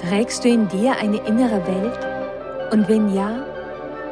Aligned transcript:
Trägst 0.00 0.44
du 0.44 0.48
in 0.48 0.68
dir 0.68 0.94
eine 1.00 1.16
innere 1.26 1.66
Welt? 1.66 1.98
Und 2.70 2.86
wenn 2.86 3.14
ja, 3.14 3.30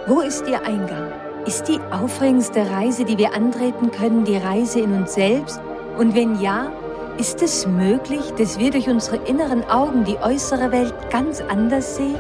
wo 0.07 0.21
ist 0.21 0.47
ihr 0.49 0.65
Eingang? 0.65 1.13
Ist 1.45 1.69
die 1.69 1.79
aufregendste 1.91 2.71
Reise, 2.71 3.05
die 3.05 3.19
wir 3.19 3.35
antreten 3.35 3.91
können, 3.91 4.25
die 4.25 4.39
Reise 4.39 4.81
in 4.81 4.93
uns 4.95 5.13
selbst? 5.13 5.61
Und 5.99 6.15
wenn 6.15 6.41
ja, 6.41 6.73
ist 7.19 7.43
es 7.43 7.67
möglich, 7.67 8.23
dass 8.39 8.59
wir 8.59 8.71
durch 8.71 8.89
unsere 8.89 9.17
inneren 9.27 9.63
Augen 9.69 10.05
die 10.05 10.17
äußere 10.17 10.73
Welt 10.73 10.95
ganz 11.11 11.43
anders 11.43 11.97
sehen? 11.97 12.17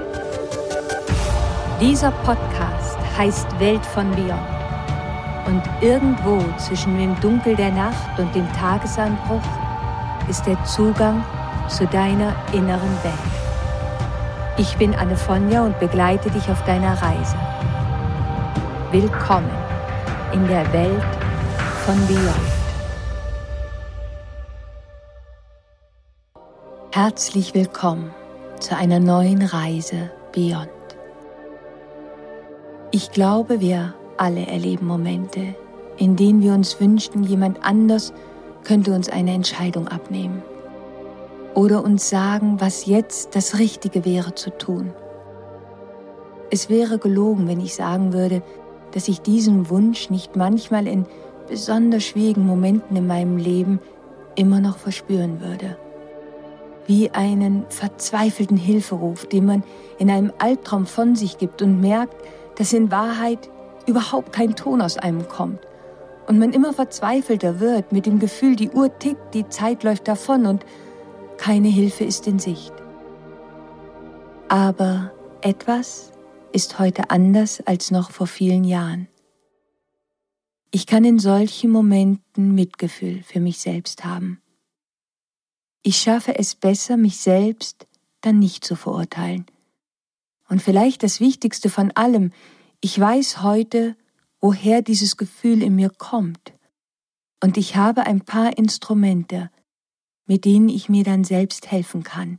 Dieser 1.80 2.10
Podcast 2.10 2.98
heißt 3.16 3.58
Welt 3.58 3.84
von 3.86 4.10
Beyond. 4.10 4.54
Und 5.46 5.62
irgendwo 5.80 6.38
zwischen 6.58 6.98
dem 6.98 7.18
Dunkel 7.20 7.56
der 7.56 7.72
Nacht 7.72 8.18
und 8.18 8.32
dem 8.34 8.46
Tagesanbruch 8.52 9.42
ist 10.28 10.46
der 10.46 10.62
Zugang 10.64 11.24
zu 11.68 11.86
deiner 11.86 12.34
inneren 12.52 12.92
Welt. 13.02 13.43
Ich 14.56 14.76
bin 14.76 14.94
Anne 14.94 15.16
Fonja 15.16 15.64
und 15.64 15.80
begleite 15.80 16.30
dich 16.30 16.48
auf 16.48 16.64
deiner 16.64 16.92
Reise. 17.02 17.36
Willkommen 18.92 19.50
in 20.32 20.46
der 20.46 20.72
Welt 20.72 21.02
von 21.84 21.96
Beyond. 22.06 22.54
Herzlich 26.92 27.52
willkommen 27.54 28.14
zu 28.60 28.76
einer 28.76 29.00
neuen 29.00 29.42
Reise 29.42 30.12
Beyond. 30.30 30.68
Ich 32.92 33.10
glaube, 33.10 33.60
wir 33.60 33.92
alle 34.18 34.46
erleben 34.46 34.86
Momente, 34.86 35.56
in 35.96 36.14
denen 36.14 36.40
wir 36.40 36.52
uns 36.52 36.80
wünschten, 36.80 37.24
jemand 37.24 37.66
anders 37.66 38.12
könnte 38.62 38.92
uns 38.92 39.08
eine 39.08 39.32
Entscheidung 39.32 39.88
abnehmen 39.88 40.44
oder 41.54 41.84
uns 41.84 42.08
sagen, 42.08 42.60
was 42.60 42.86
jetzt 42.86 43.36
das 43.36 43.58
Richtige 43.58 44.04
wäre 44.04 44.34
zu 44.34 44.50
tun. 44.50 44.92
Es 46.50 46.68
wäre 46.68 46.98
gelogen, 46.98 47.48
wenn 47.48 47.60
ich 47.60 47.74
sagen 47.74 48.12
würde, 48.12 48.42
dass 48.92 49.08
ich 49.08 49.20
diesen 49.20 49.70
Wunsch 49.70 50.10
nicht 50.10 50.36
manchmal 50.36 50.86
in 50.86 51.06
besonders 51.48 52.04
schwierigen 52.04 52.46
Momenten 52.46 52.96
in 52.96 53.06
meinem 53.06 53.36
Leben 53.36 53.80
immer 54.36 54.60
noch 54.60 54.78
verspüren 54.78 55.40
würde. 55.40 55.76
Wie 56.86 57.10
einen 57.10 57.64
verzweifelten 57.70 58.56
Hilferuf, 58.56 59.26
den 59.26 59.46
man 59.46 59.64
in 59.98 60.10
einem 60.10 60.32
Albtraum 60.38 60.86
von 60.86 61.16
sich 61.16 61.38
gibt 61.38 61.62
und 61.62 61.80
merkt, 61.80 62.16
dass 62.56 62.72
in 62.72 62.90
Wahrheit 62.90 63.50
überhaupt 63.86 64.32
kein 64.32 64.54
Ton 64.54 64.80
aus 64.80 64.98
einem 64.98 65.26
kommt. 65.28 65.60
Und 66.26 66.38
man 66.38 66.52
immer 66.52 66.72
verzweifelter 66.72 67.60
wird 67.60 67.92
mit 67.92 68.06
dem 68.06 68.18
Gefühl, 68.18 68.56
die 68.56 68.70
Uhr 68.70 68.96
tickt, 68.98 69.34
die 69.34 69.48
Zeit 69.48 69.82
läuft 69.82 70.08
davon 70.08 70.46
und 70.46 70.64
keine 71.38 71.68
Hilfe 71.68 72.04
ist 72.04 72.26
in 72.26 72.38
Sicht. 72.38 72.72
Aber 74.48 75.12
etwas 75.40 76.12
ist 76.52 76.78
heute 76.78 77.10
anders 77.10 77.60
als 77.66 77.90
noch 77.90 78.10
vor 78.10 78.26
vielen 78.26 78.64
Jahren. 78.64 79.08
Ich 80.70 80.86
kann 80.86 81.04
in 81.04 81.18
solchen 81.18 81.70
Momenten 81.70 82.54
Mitgefühl 82.54 83.22
für 83.22 83.40
mich 83.40 83.58
selbst 83.58 84.04
haben. 84.04 84.40
Ich 85.82 85.98
schaffe 85.98 86.38
es 86.38 86.54
besser, 86.54 86.96
mich 86.96 87.18
selbst 87.18 87.86
dann 88.22 88.38
nicht 88.38 88.64
zu 88.64 88.74
verurteilen. 88.74 89.46
Und 90.48 90.62
vielleicht 90.62 91.02
das 91.02 91.20
Wichtigste 91.20 91.70
von 91.70 91.90
allem, 91.92 92.32
ich 92.80 92.98
weiß 92.98 93.42
heute, 93.42 93.96
woher 94.40 94.82
dieses 94.82 95.16
Gefühl 95.16 95.62
in 95.62 95.74
mir 95.74 95.90
kommt. 95.90 96.52
Und 97.42 97.56
ich 97.56 97.76
habe 97.76 98.06
ein 98.06 98.22
paar 98.22 98.56
Instrumente, 98.56 99.50
mit 100.26 100.44
denen 100.44 100.68
ich 100.68 100.88
mir 100.88 101.04
dann 101.04 101.24
selbst 101.24 101.70
helfen 101.70 102.02
kann. 102.02 102.38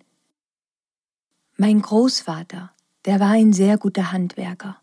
Mein 1.57 1.81
Großvater, 1.81 2.71
der 3.05 3.19
war 3.19 3.31
ein 3.31 3.53
sehr 3.53 3.77
guter 3.77 4.11
Handwerker. 4.11 4.77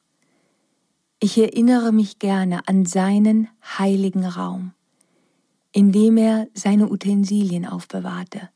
Ich 1.20 1.38
erinnere 1.38 1.92
mich 1.92 2.18
gerne 2.18 2.66
an 2.66 2.84
seinen 2.84 3.48
heiligen 3.78 4.24
Raum, 4.24 4.72
in 5.72 5.92
dem 5.92 6.16
er 6.16 6.48
seine 6.54 6.90
Utensilien 6.90 7.66
aufbewahrte. 7.66 8.48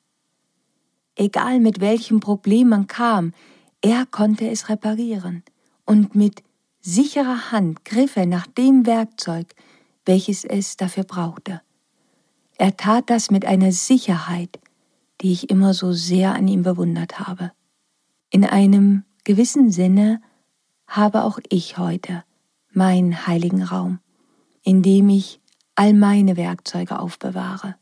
Egal 1.15 1.61
mit 1.61 1.81
welchem 1.81 2.21
Problem 2.21 2.69
man 2.69 2.87
kam, 2.87 3.33
er 3.81 4.07
konnte 4.07 4.49
es 4.49 4.69
reparieren 4.69 5.43
und 5.85 6.15
mit 6.15 6.43
sicherer 6.81 7.53
Hand 7.53 7.85
griff 7.85 8.17
er 8.17 8.27
nach 8.27 8.47
dem 8.47 8.87
Werkzeug, 8.87 9.55
welches 10.05 10.45
es 10.45 10.77
dafür 10.77 11.05
brauchte. 11.05 11.63
Er 12.59 12.77
tat 12.77 13.11
das 13.11 13.31
mit 13.31 13.45
einer 13.45 13.73
Sicherheit, 13.73 14.59
die 15.21 15.33
ich 15.33 15.51
immer 15.51 15.75
so 15.75 15.93
sehr 15.93 16.35
an 16.35 16.49
ihm 16.49 16.63
bewundert 16.63 17.21
habe. 17.21 17.53
In 18.31 18.45
einem 18.45 19.05
gewissen 19.25 19.71
Sinne 19.71 20.21
habe 20.87 21.25
auch 21.25 21.39
ich 21.49 21.79
heute 21.79 22.25
meinen 22.73 23.27
heiligen 23.27 23.63
Raum, 23.63 23.99
in 24.63 24.83
dem 24.83 25.09
ich 25.09 25.41
all 25.75 25.93
meine 25.93 26.37
Werkzeuge 26.37 26.99
aufbewahre, 26.99 27.77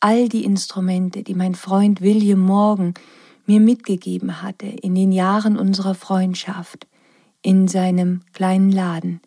all 0.00 0.28
die 0.28 0.44
Instrumente, 0.44 1.22
die 1.22 1.34
mein 1.34 1.54
Freund 1.54 2.00
William 2.00 2.40
Morgan 2.40 2.94
mir 3.46 3.60
mitgegeben 3.60 4.42
hatte 4.42 4.66
in 4.66 4.94
den 4.94 5.12
Jahren 5.12 5.58
unserer 5.58 5.94
Freundschaft, 5.94 6.86
in 7.42 7.66
seinem 7.66 8.22
kleinen 8.32 8.70
Laden, 8.70 9.20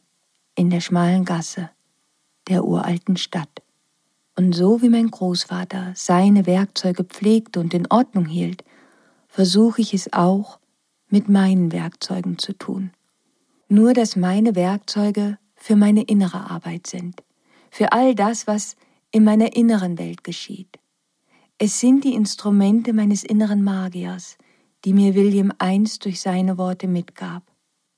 in 0.56 0.70
der 0.70 0.82
schmalen 0.82 1.26
Gasse 1.26 1.70
der 2.48 2.64
uralten 2.64 3.18
Stadt. 3.18 3.65
Und 4.38 4.54
so 4.54 4.82
wie 4.82 4.90
mein 4.90 5.10
Großvater 5.10 5.94
seine 5.96 6.46
Werkzeuge 6.46 7.04
pflegte 7.04 7.60
und 7.60 7.74
in 7.74 7.88
Ordnung 7.90 8.26
hielt, 8.26 8.64
versuche 9.30 9.82
ich 9.82 9.94
es 9.94 10.12
auch 10.12 10.60
mit 11.10 11.30
meinen 11.30 11.72
Werkzeugen 11.72 12.38
zu 12.38 12.54
tun. 12.54 12.92
Nur 13.70 13.94
dass 13.94 14.16
meine 14.16 14.56
Werkzeuge 14.56 15.38
für 15.56 15.76
meine 15.76 16.04
innere 16.04 16.50
Arbeit 16.50 16.88
sind, 16.88 17.24
für 17.72 17.92
all 17.94 18.14
das, 18.14 18.46
was 18.46 18.76
in 19.12 19.24
meiner 19.24 19.56
inneren 19.56 19.98
Welt 19.98 20.24
geschieht. 20.24 20.80
Es 21.58 21.80
sind 21.80 22.04
die 22.04 22.14
Instrumente 22.14 22.92
meines 22.92 23.24
inneren 23.24 23.64
Magiers, 23.64 24.38
die 24.84 24.94
mir 24.94 25.16
William 25.16 25.54
einst 25.58 26.04
durch 26.04 26.20
seine 26.20 26.58
Worte 26.58 26.88
mitgab. 26.88 27.44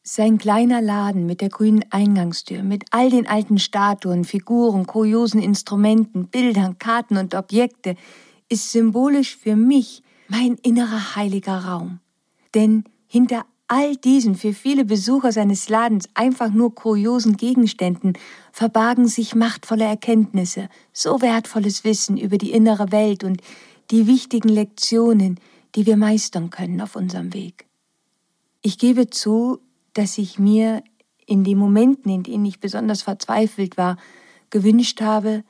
Sein 0.10 0.38
kleiner 0.38 0.82
Laden 0.82 1.26
mit 1.26 1.42
der 1.42 1.50
grünen 1.50 1.84
Eingangstür, 1.90 2.64
mit 2.64 2.86
all 2.92 3.10
den 3.10 3.28
alten 3.28 3.60
Statuen, 3.60 4.24
Figuren, 4.24 4.88
kuriosen 4.88 5.42
Instrumenten, 5.42 6.28
Bildern, 6.28 6.80
Karten 6.80 7.18
und 7.18 7.36
Objekte, 7.36 7.98
ist 8.48 8.72
symbolisch 8.72 9.36
für 9.36 9.58
mich 9.58 10.04
mein 10.30 10.56
innerer 10.64 11.18
heiliger 11.18 11.66
Raum. 11.66 12.00
Denn 12.54 12.86
hinter 13.06 13.46
all 13.68 13.98
diesen 13.98 14.36
für 14.36 14.54
viele 14.54 14.86
Besucher 14.86 15.34
seines 15.34 15.68
Ladens 15.68 16.08
einfach 16.14 16.52
nur 16.52 16.74
kuriosen 16.74 17.36
Gegenständen 17.36 18.14
verbargen 18.54 19.10
sich 19.10 19.36
machtvolle 19.36 19.84
Erkenntnisse, 19.84 20.70
so 20.94 21.22
wertvolles 21.22 21.84
Wissen 21.84 22.16
über 22.16 22.38
die 22.38 22.54
innere 22.54 22.94
Welt 22.94 23.26
und 23.26 23.42
die 23.92 24.08
wichtigen 24.08 24.48
Lektionen, 24.48 25.38
die 25.76 25.86
wir 25.86 25.98
meistern 25.98 26.50
können 26.50 26.80
auf 26.80 26.96
unserem 26.96 27.34
Weg. 27.34 27.66
Ich 28.62 28.78
gebe 28.78 29.10
zu, 29.10 29.60
dass 29.98 30.18
ich 30.18 30.38
mir 30.38 30.84
in 31.26 31.44
den 31.44 31.58
Momenten, 31.58 32.12
in 32.12 32.24
denen 32.24 32.46
ich 32.46 32.60
besonders 32.60 33.02
verzweifelt 33.02 33.78
war, 33.78 33.98
gewünscht 34.50 35.02
habe, 35.02 35.44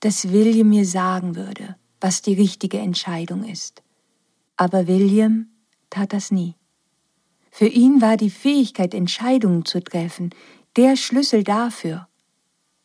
dass 0.00 0.30
William 0.30 0.68
mir 0.68 0.86
sagen 0.86 1.34
würde, 1.34 1.76
was 2.00 2.22
die 2.22 2.34
richtige 2.34 2.78
Entscheidung 2.78 3.42
ist. 3.42 3.82
Aber 4.56 4.86
William 4.86 5.48
tat 5.90 6.12
das 6.12 6.30
nie. 6.30 6.54
Für 7.50 7.66
ihn 7.66 8.00
war 8.00 8.16
die 8.16 8.30
Fähigkeit, 8.30 8.94
Entscheidungen 8.94 9.64
zu 9.64 9.82
treffen, 9.82 10.30
der 10.76 10.96
Schlüssel 10.96 11.42
dafür, 11.42 12.06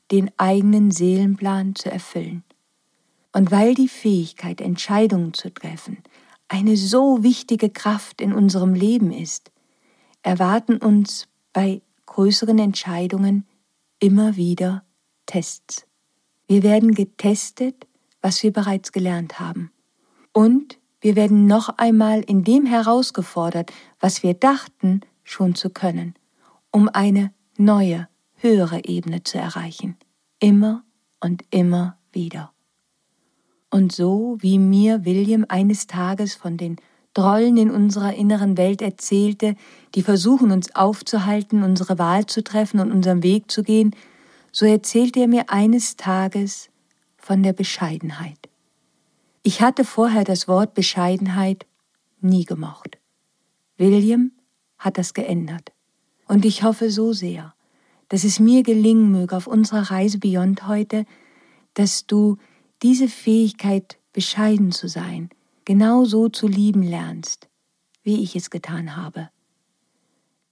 den 0.09 0.31
eigenen 0.37 0.89
Seelenplan 0.89 1.75
zu 1.75 1.91
erfüllen. 1.91 2.43
Und 3.33 3.51
weil 3.51 3.75
die 3.75 3.87
Fähigkeit, 3.87 4.61
Entscheidungen 4.61 5.33
zu 5.33 5.53
treffen, 5.53 5.99
eine 6.47 6.75
so 6.75 7.23
wichtige 7.23 7.69
Kraft 7.69 8.19
in 8.19 8.33
unserem 8.33 8.73
Leben 8.73 9.11
ist, 9.11 9.51
erwarten 10.23 10.77
uns 10.77 11.27
bei 11.51 11.81
größeren 12.07 12.57
Entscheidungen 12.57 13.45
immer 13.99 14.35
wieder 14.35 14.83
Tests. 15.25 15.85
Wir 16.47 16.63
werden 16.63 16.93
getestet, 16.93 17.87
was 18.21 18.41
wir 18.43 18.51
bereits 18.51 18.91
gelernt 18.91 19.39
haben. 19.39 19.71
Und 20.33 20.79
wir 21.01 21.15
werden 21.15 21.45
noch 21.45 21.77
einmal 21.77 22.21
in 22.21 22.43
dem 22.43 22.65
herausgefordert, 22.65 23.71
was 23.99 24.23
wir 24.23 24.33
dachten 24.33 25.01
schon 25.23 25.55
zu 25.55 25.69
können, 25.69 26.15
um 26.71 26.89
eine 26.89 27.33
neue, 27.57 28.07
höhere 28.35 28.83
Ebene 28.85 29.23
zu 29.23 29.37
erreichen. 29.37 29.97
Immer 30.39 30.83
und 31.19 31.43
immer 31.49 31.97
wieder. 32.11 32.53
Und 33.69 33.91
so 33.91 34.37
wie 34.39 34.59
mir 34.59 35.05
William 35.05 35.45
eines 35.47 35.87
Tages 35.87 36.35
von 36.35 36.57
den 36.57 36.77
Drollen 37.13 37.57
in 37.57 37.69
unserer 37.69 38.13
inneren 38.15 38.57
Welt 38.57 38.81
erzählte, 38.81 39.55
die 39.95 40.01
versuchen 40.01 40.51
uns 40.51 40.75
aufzuhalten, 40.75 41.63
unsere 41.63 41.99
Wahl 41.99 42.25
zu 42.25 42.43
treffen 42.43 42.79
und 42.79 42.91
unseren 42.91 43.21
Weg 43.21 43.51
zu 43.51 43.63
gehen, 43.63 43.95
so 44.51 44.65
erzählte 44.65 45.19
er 45.19 45.27
mir 45.27 45.49
eines 45.49 45.95
Tages 45.95 46.69
von 47.17 47.43
der 47.43 47.53
Bescheidenheit. 47.53 48.37
Ich 49.43 49.61
hatte 49.61 49.83
vorher 49.83 50.23
das 50.23 50.47
Wort 50.47 50.73
Bescheidenheit 50.73 51.65
nie 52.21 52.45
gemocht. 52.45 52.97
William 53.77 54.31
hat 54.77 54.97
das 54.97 55.13
geändert. 55.13 55.71
Und 56.27 56.45
ich 56.45 56.63
hoffe 56.63 56.89
so 56.89 57.13
sehr, 57.13 57.53
dass 58.09 58.23
es 58.23 58.39
mir 58.39 58.63
gelingen 58.63 59.11
möge 59.11 59.35
auf 59.35 59.47
unserer 59.47 59.91
Reise 59.91 60.19
Beyond 60.19 60.67
heute, 60.67 61.05
dass 61.73 62.05
du 62.05 62.37
diese 62.81 63.07
Fähigkeit, 63.07 63.97
bescheiden 64.13 64.71
zu 64.71 64.87
sein, 64.87 65.29
genau 65.65 66.05
so 66.05 66.29
zu 66.29 66.47
lieben 66.47 66.83
lernst, 66.83 67.49
wie 68.03 68.21
ich 68.21 68.35
es 68.35 68.49
getan 68.49 68.95
habe. 68.95 69.29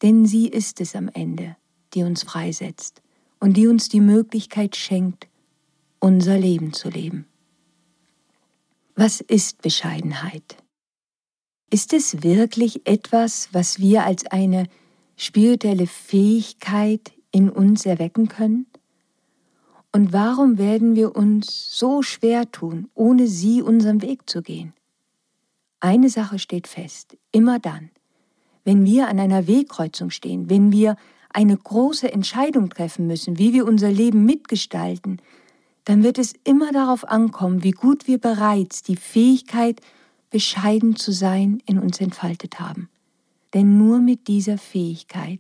Denn 0.02 0.26
sie 0.26 0.48
ist 0.48 0.82
es 0.82 0.96
am 0.96 1.10
Ende, 1.10 1.56
die 1.94 2.04
uns 2.04 2.24
freisetzt 2.24 3.02
und 3.40 3.58
die 3.58 3.68
uns 3.68 3.90
die 3.90 4.00
Möglichkeit 4.00 4.76
schenkt, 4.76 5.28
unser 6.00 6.38
Leben 6.38 6.74
zu 6.74 6.90
leben. 6.90 7.26
Was 8.96 9.22
ist 9.22 9.62
Bescheidenheit? 9.62 10.58
Ist 11.70 11.94
es 11.94 12.24
wirklich 12.24 12.86
etwas, 12.86 13.50
was 13.54 13.80
wir 13.80 14.04
als 14.04 14.26
eine 14.26 14.68
spirituelle 15.16 15.88
Fähigkeit 15.88 17.14
in 17.32 17.50
uns 17.50 17.86
erwecken 17.86 18.28
können? 18.28 18.68
Und 19.94 20.14
warum 20.14 20.58
werden 20.58 20.96
wir 20.96 21.16
uns 21.16 21.78
so 21.78 22.02
schwer 22.02 22.50
tun, 22.52 22.90
ohne 22.94 23.28
sie 23.28 23.62
unseren 23.62 24.02
Weg 24.02 24.30
zu 24.30 24.42
gehen? 24.42 24.74
Eine 25.82 26.10
Sache 26.10 26.38
steht 26.38 26.68
fest, 26.68 27.18
immer 27.32 27.60
dann, 27.60 27.90
wenn 28.64 28.86
wir 28.86 29.08
an 29.08 29.20
einer 29.20 29.48
Wegkreuzung 29.48 30.12
stehen, 30.12 30.48
wenn 30.48 30.72
wir 30.72 30.96
eine 31.34 31.58
große 31.58 32.12
Entscheidung 32.12 32.70
treffen 32.70 33.08
müssen, 33.08 33.40
wie 33.40 33.52
wir 33.52 33.66
unser 33.66 33.92
Leben 33.92 34.24
mitgestalten, 34.24 35.22
dann 35.86 36.04
wird 36.04 36.20
es 36.20 36.36
immer 36.44 36.72
darauf 36.72 37.08
ankommen, 37.10 37.64
wie 37.64 37.72
gut 37.72 38.08
wir 38.08 38.20
bereits 38.20 38.84
die 38.84 38.96
Fähigkeit, 38.96 39.82
bescheiden 40.30 40.96
zu 40.96 41.12
sein, 41.12 41.64
in 41.66 41.80
uns 41.80 42.00
entfaltet 42.00 42.60
haben. 42.60 42.88
Denn 43.56 43.80
nur 43.80 44.00
mit 44.00 44.28
dieser 44.28 44.60
Fähigkeit 44.60 45.40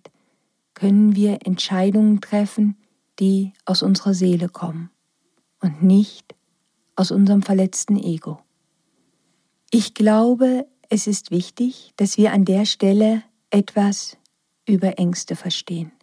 können 0.73 1.15
wir 1.15 1.45
Entscheidungen 1.45 2.19
treffen, 2.19 2.75
die 3.19 3.53
aus 3.65 3.83
unserer 3.83 4.15
Seele 4.15 4.49
kommen 4.49 4.89
und 5.59 5.83
nicht 5.83 6.33
aus 6.95 7.11
unserem 7.11 7.43
verletzten 7.43 7.97
Ego. 7.97 8.39
Ich 9.73 9.93
glaube, 9.93 10.67
es 10.89 11.07
ist 11.07 11.31
wichtig, 11.31 11.93
dass 11.95 12.17
wir 12.17 12.33
an 12.33 12.43
der 12.43 12.65
Stelle 12.65 13.23
etwas 13.51 14.17
über 14.67 14.99
Ängste 14.99 15.37
verstehen. 15.37 15.93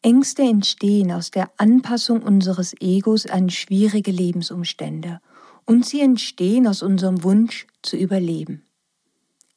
Ängste 0.00 0.42
entstehen 0.42 1.10
aus 1.10 1.32
der 1.32 1.50
Anpassung 1.56 2.22
unseres 2.22 2.74
Egos 2.78 3.26
an 3.26 3.50
schwierige 3.50 4.12
Lebensumstände 4.12 5.20
und 5.66 5.86
sie 5.86 6.00
entstehen 6.00 6.68
aus 6.68 6.84
unserem 6.84 7.24
Wunsch 7.24 7.66
zu 7.82 7.96
überleben. 7.96 8.62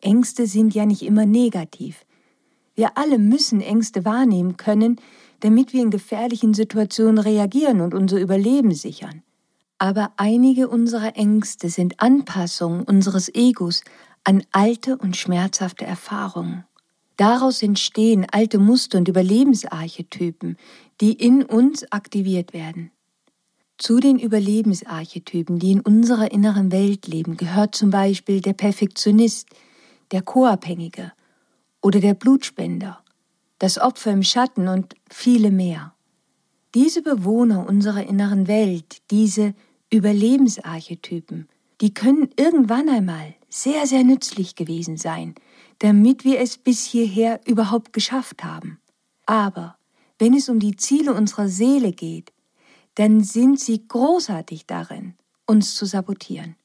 Ängste 0.01 0.47
sind 0.47 0.73
ja 0.73 0.87
nicht 0.87 1.03
immer 1.03 1.27
negativ. 1.27 2.07
Wir 2.73 2.97
alle 2.97 3.19
müssen 3.19 3.61
Ängste 3.61 4.03
wahrnehmen 4.03 4.57
können, 4.57 4.99
damit 5.41 5.73
wir 5.73 5.83
in 5.83 5.91
gefährlichen 5.91 6.55
Situationen 6.55 7.19
reagieren 7.19 7.81
und 7.81 7.93
unser 7.93 8.19
Überleben 8.19 8.71
sichern. 8.71 9.21
Aber 9.81 10.11
einige 10.15 10.69
unserer 10.69 11.15
Ängste 11.15 11.67
sind 11.71 12.01
Anpassungen 12.01 12.83
unseres 12.83 13.33
Egos 13.33 13.83
an 14.23 14.43
alte 14.51 14.95
und 14.95 15.17
schmerzhafte 15.17 15.85
Erfahrungen. 15.85 16.65
Daraus 17.17 17.63
entstehen 17.63 18.27
alte 18.31 18.59
Muster 18.59 18.99
und 18.99 19.07
Überlebensarchetypen, 19.07 20.57
die 21.01 21.13
in 21.13 21.43
uns 21.43 21.91
aktiviert 21.91 22.53
werden. 22.53 22.91
Zu 23.79 23.99
den 23.99 24.19
Überlebensarchetypen, 24.19 25.57
die 25.57 25.71
in 25.71 25.81
unserer 25.81 26.31
inneren 26.31 26.71
Welt 26.71 27.07
leben, 27.07 27.35
gehört 27.35 27.73
zum 27.73 27.89
Beispiel 27.89 28.39
der 28.39 28.53
Perfektionist, 28.53 29.47
der 30.11 30.21
Co-Abhängige 30.21 31.11
oder 31.81 31.99
der 31.99 32.13
Blutspender, 32.13 33.03
das 33.57 33.79
Opfer 33.79 34.11
im 34.11 34.21
Schatten 34.21 34.67
und 34.67 34.93
viele 35.09 35.49
mehr. 35.49 35.95
Diese 36.75 37.01
Bewohner 37.01 37.67
unserer 37.67 38.03
inneren 38.03 38.47
Welt, 38.47 39.01
diese 39.09 39.55
Überlebensarchetypen, 39.91 41.47
die 41.81 41.93
können 41.93 42.29
irgendwann 42.37 42.89
einmal 42.89 43.35
sehr, 43.49 43.85
sehr 43.85 44.03
nützlich 44.03 44.55
gewesen 44.55 44.97
sein, 44.97 45.35
damit 45.79 46.23
wir 46.23 46.39
es 46.39 46.57
bis 46.57 46.85
hierher 46.85 47.41
überhaupt 47.45 47.91
geschafft 47.91 48.43
haben. 48.43 48.79
Aber 49.25 49.77
wenn 50.17 50.33
es 50.33 50.47
um 50.47 50.59
die 50.59 50.75
Ziele 50.75 51.13
unserer 51.13 51.47
Seele 51.47 51.91
geht, 51.91 52.31
dann 52.95 53.23
sind 53.23 53.59
sie 53.59 53.87
großartig 53.87 54.65
darin, 54.65 55.15
uns 55.45 55.75
zu 55.75 55.85
sabotieren. 55.85 56.55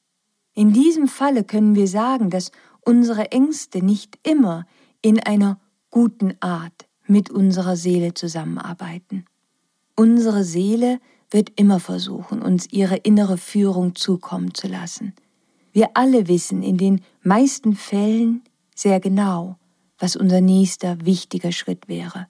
In 0.53 0.73
diesem 0.73 1.07
Falle 1.07 1.43
können 1.43 1.75
wir 1.75 1.87
sagen, 1.87 2.29
dass 2.29 2.51
unsere 2.81 3.31
Ängste 3.31 3.83
nicht 3.83 4.17
immer 4.23 4.65
in 5.01 5.19
einer 5.19 5.59
guten 5.91 6.35
Art 6.39 6.87
mit 7.05 7.29
unserer 7.29 7.75
Seele 7.75 8.13
zusammenarbeiten. 8.13 9.25
Unsere 9.95 10.43
Seele 10.43 10.99
wird 11.29 11.51
immer 11.55 11.79
versuchen, 11.79 12.41
uns 12.41 12.67
ihre 12.71 12.97
innere 12.97 13.37
Führung 13.37 13.95
zukommen 13.95 14.53
zu 14.53 14.67
lassen. 14.67 15.13
Wir 15.73 15.91
alle 15.93 16.27
wissen 16.27 16.63
in 16.63 16.77
den 16.77 17.01
meisten 17.21 17.75
Fällen 17.75 18.43
sehr 18.73 18.99
genau, 18.99 19.57
was 19.99 20.15
unser 20.15 20.41
nächster 20.41 21.05
wichtiger 21.05 21.51
Schritt 21.51 21.87
wäre. 21.87 22.27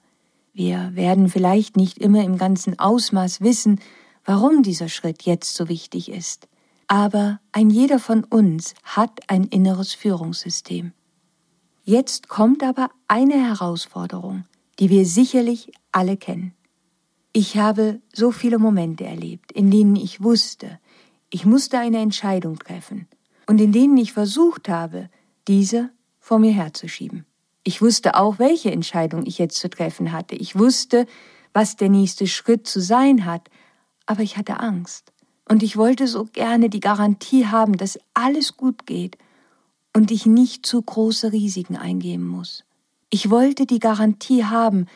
Wir 0.52 0.90
werden 0.94 1.28
vielleicht 1.28 1.76
nicht 1.76 1.98
immer 1.98 2.24
im 2.24 2.36
ganzen 2.36 2.78
Ausmaß 2.78 3.40
wissen, 3.40 3.80
warum 4.24 4.62
dieser 4.62 4.88
Schritt 4.88 5.22
jetzt 5.22 5.54
so 5.54 5.68
wichtig 5.68 6.10
ist. 6.10 6.48
Aber 6.88 7.38
ein 7.52 7.70
jeder 7.70 7.98
von 7.98 8.24
uns 8.24 8.74
hat 8.82 9.20
ein 9.28 9.44
inneres 9.44 9.94
Führungssystem. 9.94 10.92
Jetzt 11.84 12.28
kommt 12.28 12.62
aber 12.62 12.90
eine 13.06 13.34
Herausforderung, 13.34 14.44
die 14.78 14.90
wir 14.90 15.06
sicherlich 15.06 15.72
alle 15.92 16.16
kennen. 16.16 16.54
Ich 17.32 17.56
habe 17.56 18.00
so 18.12 18.30
viele 18.30 18.58
Momente 18.58 19.04
erlebt, 19.04 19.52
in 19.52 19.70
denen 19.70 19.96
ich 19.96 20.22
wusste, 20.22 20.78
ich 21.30 21.44
musste 21.44 21.78
eine 21.78 21.98
Entscheidung 21.98 22.58
treffen 22.58 23.06
und 23.46 23.60
in 23.60 23.72
denen 23.72 23.96
ich 23.98 24.12
versucht 24.12 24.68
habe, 24.68 25.10
diese 25.46 25.90
vor 26.18 26.38
mir 26.38 26.52
herzuschieben. 26.52 27.26
Ich 27.64 27.82
wusste 27.82 28.16
auch, 28.16 28.38
welche 28.38 28.70
Entscheidung 28.70 29.26
ich 29.26 29.38
jetzt 29.38 29.58
zu 29.58 29.68
treffen 29.68 30.12
hatte. 30.12 30.34
Ich 30.36 30.58
wusste, 30.58 31.06
was 31.52 31.76
der 31.76 31.90
nächste 31.90 32.26
Schritt 32.26 32.66
zu 32.66 32.80
sein 32.80 33.26
hat, 33.26 33.50
aber 34.06 34.22
ich 34.22 34.38
hatte 34.38 34.60
Angst. 34.60 35.12
Und 35.48 35.62
ich 35.62 35.76
wollte 35.76 36.06
so 36.06 36.24
gerne 36.24 36.70
die 36.70 36.80
Garantie 36.80 37.46
haben, 37.46 37.76
dass 37.76 37.98
alles 38.14 38.56
gut 38.56 38.86
geht 38.86 39.18
und 39.94 40.10
ich 40.10 40.26
nicht 40.26 40.64
zu 40.64 40.80
große 40.80 41.32
Risiken 41.32 41.76
eingehen 41.76 42.26
muss. 42.26 42.64
Ich 43.10 43.30
wollte 43.30 43.66
die 43.66 43.80
Garantie 43.80 44.44
haben, 44.44 44.86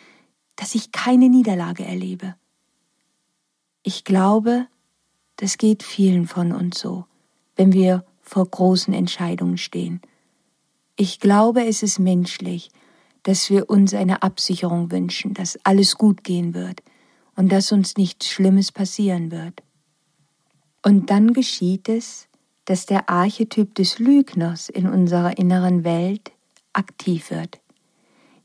dass 0.56 0.75
ich 0.75 0.92
keine 0.92 1.28
Niederlage 1.28 1.85
erlebe. 1.85 2.35
Ich 3.82 4.04
glaube, 4.04 4.66
das 5.37 5.59
geht 5.59 5.82
vielen 5.82 6.26
von 6.26 6.52
uns 6.52 6.78
so, 6.78 7.04
wenn 7.56 7.73
wir 7.73 8.04
vor 8.21 8.47
großen 8.47 8.94
Entscheidungen 8.94 9.59
stehen. 9.59 10.00
Ich 10.97 11.21
glaube, 11.21 11.64
es 11.64 11.82
ist 11.82 11.99
menschlich, 11.99 12.71
dass 13.23 13.50
wir 13.50 13.71
uns 13.71 13.94
eine 13.94 14.23
Absicherung 14.23 14.90
wünschen, 14.90 15.35
dass 15.35 15.59
alles 15.64 15.97
gut 15.97 16.25
gehen 16.25 16.54
wird 16.54 16.82
und 17.35 17.50
dass 17.50 17.73
uns 17.73 17.97
nichts 17.97 18.28
Schlimmes 18.28 18.73
passieren 18.73 19.30
wird. 19.30 19.62
Und 20.85 21.11
dann 21.11 21.32
geschieht 21.32 21.88
es, 21.88 22.28
dass 22.64 22.87
der 22.87 23.09
Archetyp 23.09 23.75
des 23.75 23.99
Lügners 23.99 24.68
in 24.68 24.88
unserer 24.88 25.38
inneren 25.38 25.85
Welt 25.85 26.32
aktiv 26.73 27.30
wird 27.30 27.62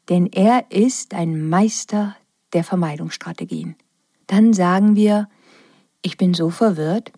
denn 0.10 0.28
er 0.28 0.72
ist 0.72 1.14
ein 1.14 1.50
Meister 1.50 2.16
der 2.54 2.64
Vermeidungsstrategien. 2.64 3.76
Dann 4.28 4.54
sagen 4.54 4.96
wir, 4.96 5.30
ich 6.02 6.18
bin 6.18 6.34
so 6.34 6.50
verwirrt, 6.50 7.12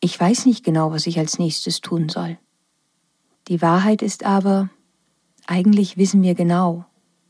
ich 0.00 0.18
weiß 0.18 0.46
nicht 0.46 0.64
genau, 0.64 0.92
was 0.92 1.06
ich 1.06 1.18
als 1.18 1.38
nächstes 1.38 1.80
tun 1.80 2.08
soll. 2.08 2.38
Die 3.48 3.60
Wahrheit 3.62 4.02
ist 4.02 4.24
aber, 4.24 4.70
eigentlich 5.46 5.96
wissen 5.96 6.22
wir 6.22 6.34
genau, 6.34 6.84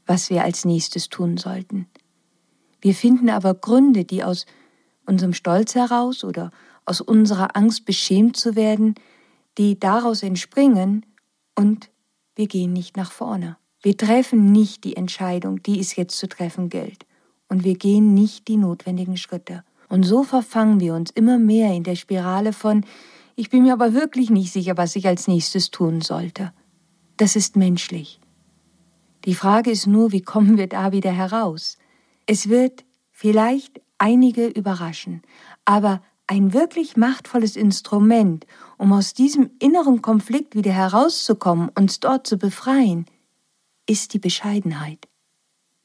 was 0.07 0.31
wir 0.31 0.43
als 0.43 0.65
nächstes 0.65 1.09
tun 1.09 1.37
sollten. 1.37 1.87
Wir 2.81 2.95
finden 2.95 3.31
aber 3.31 3.55
Gründe, 3.55 4.05
die 4.05 4.23
aus 4.23 4.47
unserem 5.07 5.33
Stolz 5.33 5.75
heraus 5.75 6.25
oder 6.25 6.51
aus 6.85 7.01
unserer 7.01 7.57
Angst 7.57 7.85
beschämt 7.85 8.37
zu 8.37 8.57
werden, 8.57 8.95
die 9.57 9.79
daraus 9.79 10.23
entspringen 10.23 11.05
und 11.55 11.91
wir 12.35 12.47
gehen 12.47 12.73
nicht 12.73 12.97
nach 12.97 13.11
vorne. 13.11 13.57
Wir 13.81 13.97
treffen 13.97 14.51
nicht 14.51 14.85
die 14.85 14.97
Entscheidung, 14.97 15.63
die 15.63 15.79
es 15.79 15.97
jetzt 15.97 16.19
zu 16.19 16.29
treffen 16.29 16.69
gilt. 16.69 17.07
Und 17.49 17.65
wir 17.65 17.77
gehen 17.77 18.13
nicht 18.15 18.49
die 18.49 18.57
notwendigen 18.57 19.17
Schritte. 19.17 19.65
Und 19.89 20.03
so 20.03 20.23
verfangen 20.23 20.81
wir 20.81 20.95
uns 20.95 21.11
immer 21.11 21.39
mehr 21.39 21.73
in 21.73 21.85
der 21.85 21.95
Spirale 21.97 22.53
von, 22.53 22.85
ich 23.37 23.51
bin 23.51 23.63
mir 23.63 23.73
aber 23.73 23.95
wirklich 23.95 24.31
nicht 24.31 24.53
sicher, 24.53 24.77
was 24.77 24.97
ich 24.97 25.07
als 25.07 25.29
nächstes 25.29 25.71
tun 25.71 26.01
sollte. 26.01 26.53
Das 27.17 27.37
ist 27.37 27.57
menschlich. 27.57 28.21
Die 29.25 29.35
Frage 29.35 29.71
ist 29.71 29.87
nur, 29.87 30.13
wie 30.13 30.23
kommen 30.23 30.59
wir 30.59 30.67
da 30.67 30.93
wieder 30.93 31.13
heraus? 31.13 31.79
Es 32.27 32.49
wird 32.49 32.85
vielleicht 33.11 33.81
einige 33.97 34.47
überraschen, 34.47 35.23
aber 35.65 36.03
ein 36.27 36.53
wirklich 36.53 36.97
machtvolles 36.97 37.57
Instrument, 37.57 38.47
um 38.77 38.93
aus 38.93 39.15
diesem 39.15 39.51
inneren 39.59 40.03
Konflikt 40.03 40.55
wieder 40.55 40.73
herauszukommen, 40.73 41.71
uns 41.75 42.01
dort 42.01 42.27
zu 42.27 42.39
befreien, 42.39 43.07
ist 43.89 44.13
die 44.15 44.19
Bescheidenheit. 44.19 45.09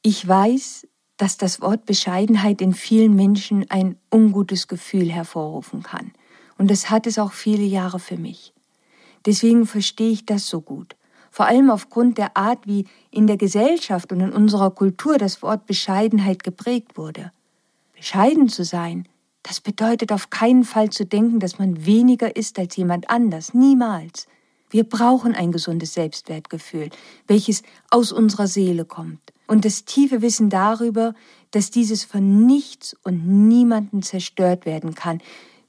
Ich 0.02 0.26
weiß, 0.26 0.86
dass 1.16 1.38
das 1.38 1.60
Wort 1.60 1.86
Bescheidenheit 1.86 2.60
in 2.60 2.74
vielen 2.74 3.14
Menschen 3.14 3.70
ein 3.70 3.96
ungutes 4.12 4.68
Gefühl 4.68 5.10
hervorrufen 5.10 5.82
kann. 5.82 6.12
Und 6.58 6.70
das 6.70 6.90
hat 6.90 7.06
es 7.06 7.18
auch 7.18 7.32
viele 7.32 7.64
Jahre 7.64 7.98
für 7.98 8.16
mich. 8.16 8.52
Deswegen 9.26 9.66
verstehe 9.66 10.10
ich 10.10 10.26
das 10.26 10.46
so 10.46 10.60
gut. 10.60 10.96
Vor 11.30 11.46
allem 11.46 11.70
aufgrund 11.70 12.18
der 12.18 12.36
Art, 12.36 12.66
wie 12.66 12.86
in 13.10 13.26
der 13.26 13.36
Gesellschaft 13.36 14.12
und 14.12 14.20
in 14.20 14.32
unserer 14.32 14.70
Kultur 14.70 15.18
das 15.18 15.42
Wort 15.42 15.66
Bescheidenheit 15.66 16.44
geprägt 16.44 16.96
wurde. 16.96 17.32
Bescheiden 17.96 18.48
zu 18.48 18.64
sein, 18.64 19.08
das 19.42 19.60
bedeutet 19.60 20.12
auf 20.12 20.30
keinen 20.30 20.64
Fall 20.64 20.90
zu 20.90 21.06
denken, 21.06 21.40
dass 21.40 21.58
man 21.58 21.86
weniger 21.86 22.36
ist 22.36 22.58
als 22.58 22.76
jemand 22.76 23.10
anders. 23.10 23.54
Niemals. 23.54 24.26
Wir 24.74 24.82
brauchen 24.82 25.36
ein 25.36 25.52
gesundes 25.52 25.94
Selbstwertgefühl, 25.94 26.90
welches 27.28 27.62
aus 27.90 28.10
unserer 28.10 28.48
Seele 28.48 28.84
kommt. 28.84 29.32
Und 29.46 29.64
das 29.64 29.84
tiefe 29.84 30.20
Wissen 30.20 30.50
darüber, 30.50 31.14
dass 31.52 31.70
dieses 31.70 32.02
von 32.02 32.44
nichts 32.44 32.96
und 33.04 33.24
niemanden 33.24 34.02
zerstört 34.02 34.66
werden 34.66 34.96
kann, 34.96 35.20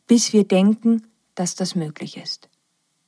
bis 0.08 0.34
wir 0.34 0.44
denken, 0.44 1.04
dass 1.36 1.54
das 1.54 1.76
möglich 1.76 2.18
ist. 2.18 2.50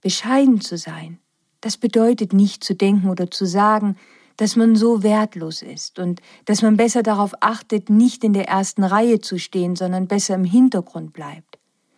Bescheiden 0.01 0.61
zu 0.61 0.77
sein, 0.77 1.17
das 1.61 1.77
bedeutet 1.77 2.31
nicht 2.31 2.63
zu 2.63 2.75
denken 2.75 3.09
oder 3.09 3.31
zu 3.31 3.47
sagen, 3.47 3.95
dass 4.35 4.55
man 4.55 4.75
so 4.75 5.01
wertlos 5.01 5.63
ist 5.63 5.97
und 5.97 6.21
dass 6.45 6.61
man 6.61 6.77
besser 6.77 7.01
darauf 7.01 7.33
achtet, 7.39 7.89
nicht 7.89 8.23
in 8.23 8.33
der 8.33 8.47
ersten 8.47 8.83
Reihe 8.83 9.19
zu 9.19 9.39
stehen, 9.39 9.75
sondern 9.75 10.07
besser 10.07 10.35
im 10.35 10.45
Hintergrund 10.45 11.11
bleibt. 11.11 11.57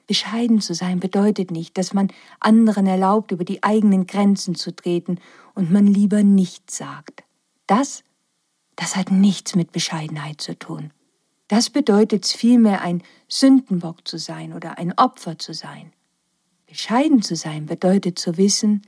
Bescheiden 0.09 0.59
zu 0.59 0.73
sein 0.73 0.99
bedeutet 0.99 1.51
nicht, 1.51 1.77
dass 1.77 1.93
man 1.93 2.07
anderen 2.39 2.87
erlaubt, 2.87 3.31
über 3.31 3.43
die 3.43 3.61
eigenen 3.61 4.07
Grenzen 4.07 4.55
zu 4.55 4.75
treten 4.75 5.19
und 5.53 5.69
man 5.69 5.85
lieber 5.85 6.23
nichts 6.23 6.77
sagt. 6.77 7.23
Das, 7.67 8.03
das 8.75 8.95
hat 8.95 9.11
nichts 9.11 9.55
mit 9.55 9.71
Bescheidenheit 9.71 10.41
zu 10.41 10.57
tun. 10.57 10.89
Das 11.47 11.69
bedeutet 11.69 12.25
vielmehr 12.25 12.81
ein 12.81 13.03
Sündenbock 13.27 14.07
zu 14.07 14.17
sein 14.17 14.53
oder 14.53 14.79
ein 14.79 14.97
Opfer 14.97 15.37
zu 15.37 15.53
sein. 15.53 15.93
Bescheiden 16.65 17.21
zu 17.21 17.35
sein 17.35 17.67
bedeutet 17.67 18.17
zu 18.17 18.35
wissen, 18.37 18.81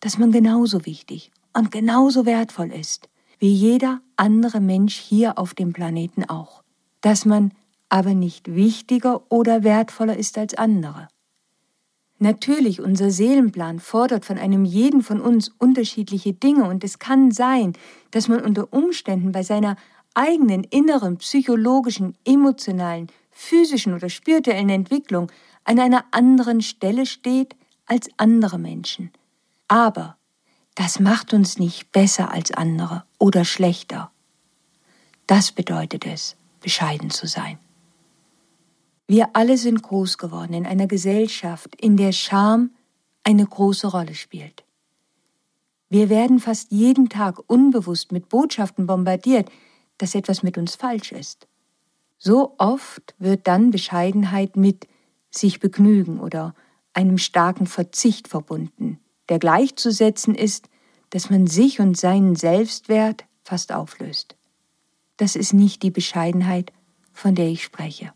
dass 0.00 0.18
man 0.18 0.30
genauso 0.30 0.84
wichtig 0.84 1.30
und 1.54 1.70
genauso 1.70 2.26
wertvoll 2.26 2.70
ist 2.70 3.08
wie 3.38 3.50
jeder 3.50 4.02
andere 4.16 4.60
Mensch 4.60 4.96
hier 4.96 5.38
auf 5.38 5.54
dem 5.54 5.72
Planeten 5.72 6.24
auch, 6.24 6.62
dass 7.00 7.24
man 7.24 7.52
aber 7.88 8.14
nicht 8.14 8.54
wichtiger 8.54 9.30
oder 9.30 9.62
wertvoller 9.64 10.16
ist 10.16 10.38
als 10.38 10.54
andere. 10.54 11.08
Natürlich, 12.18 12.80
unser 12.80 13.10
Seelenplan 13.10 13.78
fordert 13.78 14.24
von 14.24 14.38
einem 14.38 14.64
jeden 14.64 15.02
von 15.02 15.20
uns 15.20 15.50
unterschiedliche 15.58 16.32
Dinge 16.32 16.64
und 16.64 16.82
es 16.82 16.98
kann 16.98 17.30
sein, 17.30 17.74
dass 18.10 18.28
man 18.28 18.40
unter 18.40 18.72
Umständen 18.72 19.32
bei 19.32 19.42
seiner 19.42 19.76
eigenen 20.14 20.64
inneren 20.64 21.18
psychologischen, 21.18 22.16
emotionalen, 22.24 23.08
physischen 23.30 23.92
oder 23.92 24.08
spirituellen 24.08 24.70
Entwicklung 24.70 25.30
an 25.64 25.78
einer 25.78 26.06
anderen 26.10 26.62
Stelle 26.62 27.04
steht 27.04 27.54
als 27.84 28.08
andere 28.16 28.58
Menschen. 28.58 29.10
Aber 29.68 30.16
das 30.74 31.00
macht 31.00 31.34
uns 31.34 31.58
nicht 31.58 31.92
besser 31.92 32.30
als 32.30 32.50
andere 32.50 33.04
oder 33.18 33.44
schlechter. 33.44 34.10
Das 35.26 35.52
bedeutet 35.52 36.06
es, 36.06 36.36
bescheiden 36.60 37.10
zu 37.10 37.26
sein. 37.26 37.58
Wir 39.08 39.30
alle 39.34 39.56
sind 39.56 39.82
groß 39.82 40.18
geworden 40.18 40.52
in 40.52 40.66
einer 40.66 40.88
Gesellschaft, 40.88 41.76
in 41.76 41.96
der 41.96 42.12
Scham 42.12 42.70
eine 43.22 43.46
große 43.46 43.86
Rolle 43.86 44.14
spielt. 44.14 44.64
Wir 45.88 46.08
werden 46.08 46.40
fast 46.40 46.72
jeden 46.72 47.08
Tag 47.08 47.38
unbewusst 47.46 48.10
mit 48.10 48.28
Botschaften 48.28 48.86
bombardiert, 48.86 49.48
dass 49.98 50.16
etwas 50.16 50.42
mit 50.42 50.58
uns 50.58 50.74
falsch 50.74 51.12
ist. 51.12 51.46
So 52.18 52.54
oft 52.58 53.14
wird 53.18 53.46
dann 53.46 53.70
Bescheidenheit 53.70 54.56
mit 54.56 54.88
sich 55.30 55.60
begnügen 55.60 56.18
oder 56.18 56.54
einem 56.92 57.18
starken 57.18 57.66
Verzicht 57.66 58.26
verbunden, 58.26 58.98
der 59.28 59.38
gleichzusetzen 59.38 60.34
ist, 60.34 60.68
dass 61.10 61.30
man 61.30 61.46
sich 61.46 61.78
und 61.78 61.96
seinen 61.96 62.34
Selbstwert 62.34 63.24
fast 63.44 63.70
auflöst. 63.70 64.34
Das 65.16 65.36
ist 65.36 65.52
nicht 65.52 65.82
die 65.84 65.90
Bescheidenheit, 65.90 66.72
von 67.12 67.36
der 67.36 67.48
ich 67.48 67.62
spreche. 67.62 68.12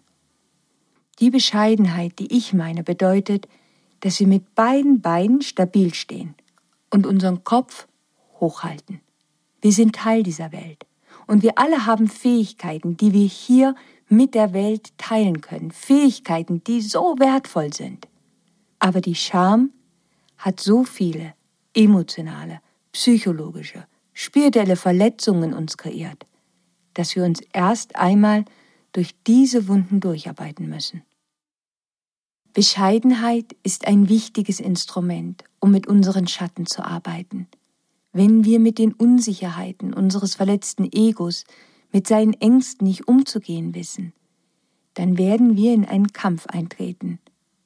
Die 1.21 1.31
Bescheidenheit, 1.31 2.19
die 2.19 2.35
ich 2.35 2.55
meine, 2.55 2.83
bedeutet, 2.83 3.47
dass 4.01 4.21
wir 4.21 4.27
mit 4.27 4.55
beiden 4.55 5.03
Beinen 5.03 5.43
stabil 5.43 5.93
stehen 5.93 6.35
und 6.89 7.07
unseren 7.07 7.45
Kopf 7.45 7.87
hochhalten. 8.41 9.01
Wir 9.61 9.73
sind 9.73 9.97
Teil 9.97 10.23
dieser 10.23 10.51
Welt 10.53 10.87
und 11.27 11.43
wir 11.43 11.59
alle 11.59 11.85
haben 11.85 12.09
Fähigkeiten, 12.09 12.97
die 12.97 13.13
wir 13.13 13.27
hier 13.27 13.75
mit 14.09 14.35
der 14.35 14.55
Welt 14.55 14.97
teilen 14.97 15.43
können, 15.43 15.73
Fähigkeiten, 15.73 16.65
die 16.65 16.81
so 16.81 17.17
wertvoll 17.19 17.75
sind. 17.75 18.09
Aber 18.79 19.03
die 19.03 19.15
Scham 19.15 19.71
hat 20.39 20.59
so 20.59 20.85
viele 20.85 21.35
emotionale, 21.75 22.61
psychologische, 22.93 23.87
spirituelle 24.15 24.77
Verletzungen 24.77 25.53
uns 25.53 25.77
kreiert, 25.77 26.27
dass 26.95 27.15
wir 27.15 27.25
uns 27.25 27.43
erst 27.53 27.95
einmal 27.97 28.47
durch 28.93 29.15
diese 29.27 29.69
Wunden 29.69 30.01
durcharbeiten 30.01 30.67
müssen. 30.69 31.03
Bescheidenheit 32.53 33.57
ist 33.63 33.87
ein 33.87 34.09
wichtiges 34.09 34.59
Instrument, 34.59 35.45
um 35.61 35.71
mit 35.71 35.87
unseren 35.87 36.27
Schatten 36.27 36.67
zu 36.67 36.85
arbeiten. 36.85 37.47
Wenn 38.13 38.45
wir 38.45 38.59
mit 38.59 38.79
den 38.79 38.93
Unsicherheiten 38.93 39.95
unseres 39.95 40.35
verletzten 40.35 40.89
Egos, 40.93 41.45
mit 41.93 42.09
seinen 42.09 42.35
Ängsten 42.35 42.87
nicht 42.87 43.07
umzugehen 43.07 43.75
wissen, 43.75 44.13
dann 44.95 45.17
werden 45.17 45.57
wir 45.57 45.73
in 45.73 45.85
einen 45.85 46.13
Kampf 46.13 46.47
eintreten, 46.47 47.21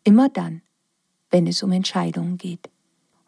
immer 0.04 0.28
dann, 0.28 0.60
wenn 1.30 1.46
es 1.46 1.62
um 1.62 1.72
Entscheidungen 1.72 2.36
geht. 2.36 2.70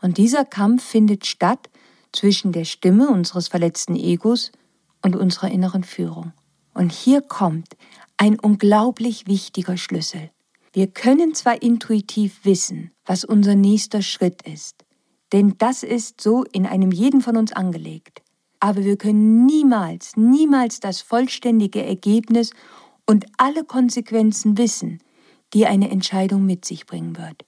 Und 0.03 0.19
dieser 0.19 0.45
Kampf 0.45 0.85
findet 0.85 1.25
statt 1.25 1.71
zwischen 2.13 2.53
der 2.53 2.65
Stimme 2.65 3.09
unseres 3.09 3.49
verletzten 3.49 3.97
Egos 3.97 4.53
und 5.03 5.17
unserer 5.17 5.51
inneren 5.51 5.85
Führung. 5.85 6.33
Und 6.75 6.93
hier 6.93 7.23
kommt 7.23 7.77
ein 8.19 8.39
unglaublich 8.39 9.27
wichtiger 9.27 9.79
Schlüssel. 9.79 10.31
Wir 10.77 10.89
können 10.89 11.35
zwar 11.35 11.63
intuitiv 11.63 12.45
wissen, 12.45 12.91
was 13.07 13.25
unser 13.25 13.55
nächster 13.55 14.03
Schritt 14.03 14.43
ist, 14.43 14.85
denn 15.33 15.55
das 15.57 15.83
ist 15.83 16.21
so 16.21 16.45
in 16.53 16.67
einem 16.67 16.93
jeden 16.93 17.23
von 17.23 17.39
uns 17.39 17.55
angelegt, 17.55 18.21
aber 18.61 18.85
wir 18.85 18.99
können 18.99 19.47
niemals, 19.47 20.19
niemals 20.19 20.79
das 20.79 21.01
vollständige 21.01 21.83
Ergebnis 21.83 22.51
und 23.07 23.25
alle 23.39 23.65
Konsequenzen 23.65 24.59
wissen, 24.59 24.99
die 25.55 25.65
eine 25.65 25.91
Entscheidung 25.91 26.45
mit 26.45 26.67
sich 26.67 26.85
bringen 26.85 27.17
wird. 27.17 27.47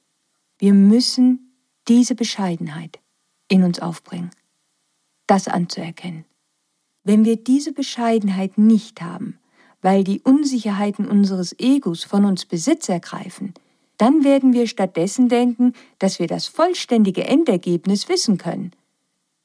Wir 0.59 0.73
müssen 0.73 1.53
diese 1.87 2.15
Bescheidenheit 2.15 2.99
in 3.49 3.63
uns 3.63 3.79
aufbringen, 3.79 4.31
das 5.27 5.49
anzuerkennen. 5.49 6.25
Wenn 7.05 7.27
wir 7.27 7.37
diese 7.37 7.75
Bescheidenheit 7.75 8.57
nicht 8.57 9.03
haben, 9.03 9.39
weil 9.83 10.05
die 10.05 10.21
Unsicherheiten 10.21 11.07
unseres 11.09 11.55
Egos 11.59 12.05
von 12.05 12.25
uns 12.25 12.45
Besitz 12.45 12.89
ergreifen, 12.89 13.55
dann 13.97 14.25
werden 14.25 14.53
wir 14.53 14.67
stattdessen 14.67 15.29
denken, 15.29 15.75
dass 15.99 16.19
wir 16.19 16.27
das 16.27 16.47
vollständige 16.47 17.25
Endergebnis 17.25 18.09
wissen 18.09 18.39
können. 18.39 18.73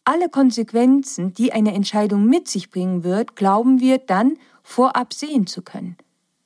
Alle 0.05 0.29
Konsequenzen, 0.29 1.33
die 1.33 1.53
eine 1.53 1.73
Entscheidung 1.73 2.25
mit 2.25 2.47
sich 2.47 2.69
bringen 2.69 3.03
wird, 3.03 3.35
glauben 3.35 3.79
wir 3.79 3.97
dann 3.97 4.37
vorab 4.61 5.13
sehen 5.13 5.47
zu 5.47 5.61
können. 5.61 5.97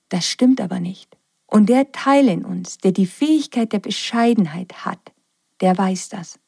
Das 0.10 0.25
stimmt 0.25 0.62
aber 0.62 0.79
nicht. 0.79 1.17
Und 1.48 1.70
der 1.70 1.91
Teil 1.91 2.27
in 2.27 2.46
uns, 2.46 2.77
der 2.77 2.91
die 2.91 3.06
Fähigkeit 3.06 3.74
der 3.74 3.79
Bescheidenheit 3.79 4.86
hat, 4.86 5.00
der 5.62 5.77
weiß 5.77 6.10
das. 6.10 6.39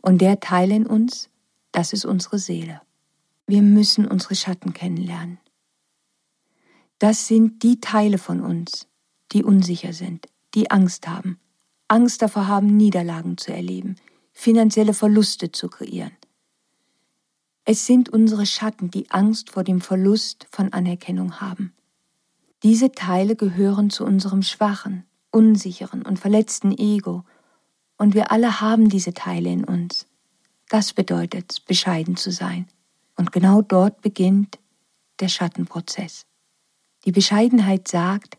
Und 0.00 0.20
der 0.20 0.40
Teil 0.40 0.70
in 0.70 0.86
uns, 0.86 1.28
das 1.72 1.92
ist 1.92 2.04
unsere 2.04 2.38
Seele. 2.38 2.80
Wir 3.46 3.62
müssen 3.62 4.06
unsere 4.06 4.34
Schatten 4.34 4.72
kennenlernen. 4.72 5.38
Das 6.98 7.28
sind 7.28 7.62
die 7.62 7.80
Teile 7.80 8.18
von 8.18 8.40
uns, 8.40 8.88
die 9.32 9.44
unsicher 9.44 9.92
sind, 9.92 10.26
die 10.54 10.70
Angst 10.70 11.06
haben, 11.06 11.38
Angst 11.86 12.22
davor 12.22 12.48
haben, 12.48 12.76
Niederlagen 12.76 13.38
zu 13.38 13.52
erleben, 13.52 13.96
finanzielle 14.32 14.94
Verluste 14.94 15.52
zu 15.52 15.68
kreieren. 15.68 16.12
Es 17.64 17.86
sind 17.86 18.08
unsere 18.08 18.46
Schatten, 18.46 18.90
die 18.90 19.10
Angst 19.10 19.50
vor 19.50 19.62
dem 19.62 19.80
Verlust 19.80 20.46
von 20.50 20.72
Anerkennung 20.72 21.40
haben. 21.40 21.74
Diese 22.62 22.90
Teile 22.90 23.36
gehören 23.36 23.90
zu 23.90 24.04
unserem 24.04 24.42
schwachen, 24.42 25.04
unsicheren 25.30 26.02
und 26.02 26.18
verletzten 26.18 26.72
Ego, 26.72 27.24
und 27.96 28.14
wir 28.14 28.30
alle 28.30 28.60
haben 28.60 28.88
diese 28.88 29.12
Teile 29.12 29.50
in 29.50 29.64
uns. 29.64 30.06
Das 30.68 30.92
bedeutet, 30.92 31.64
bescheiden 31.66 32.16
zu 32.16 32.30
sein. 32.30 32.68
Und 33.16 33.32
genau 33.32 33.60
dort 33.60 34.00
beginnt 34.02 34.58
der 35.20 35.28
Schattenprozess. 35.28 36.27
Die 37.04 37.12
Bescheidenheit 37.12 37.88
sagt, 37.88 38.38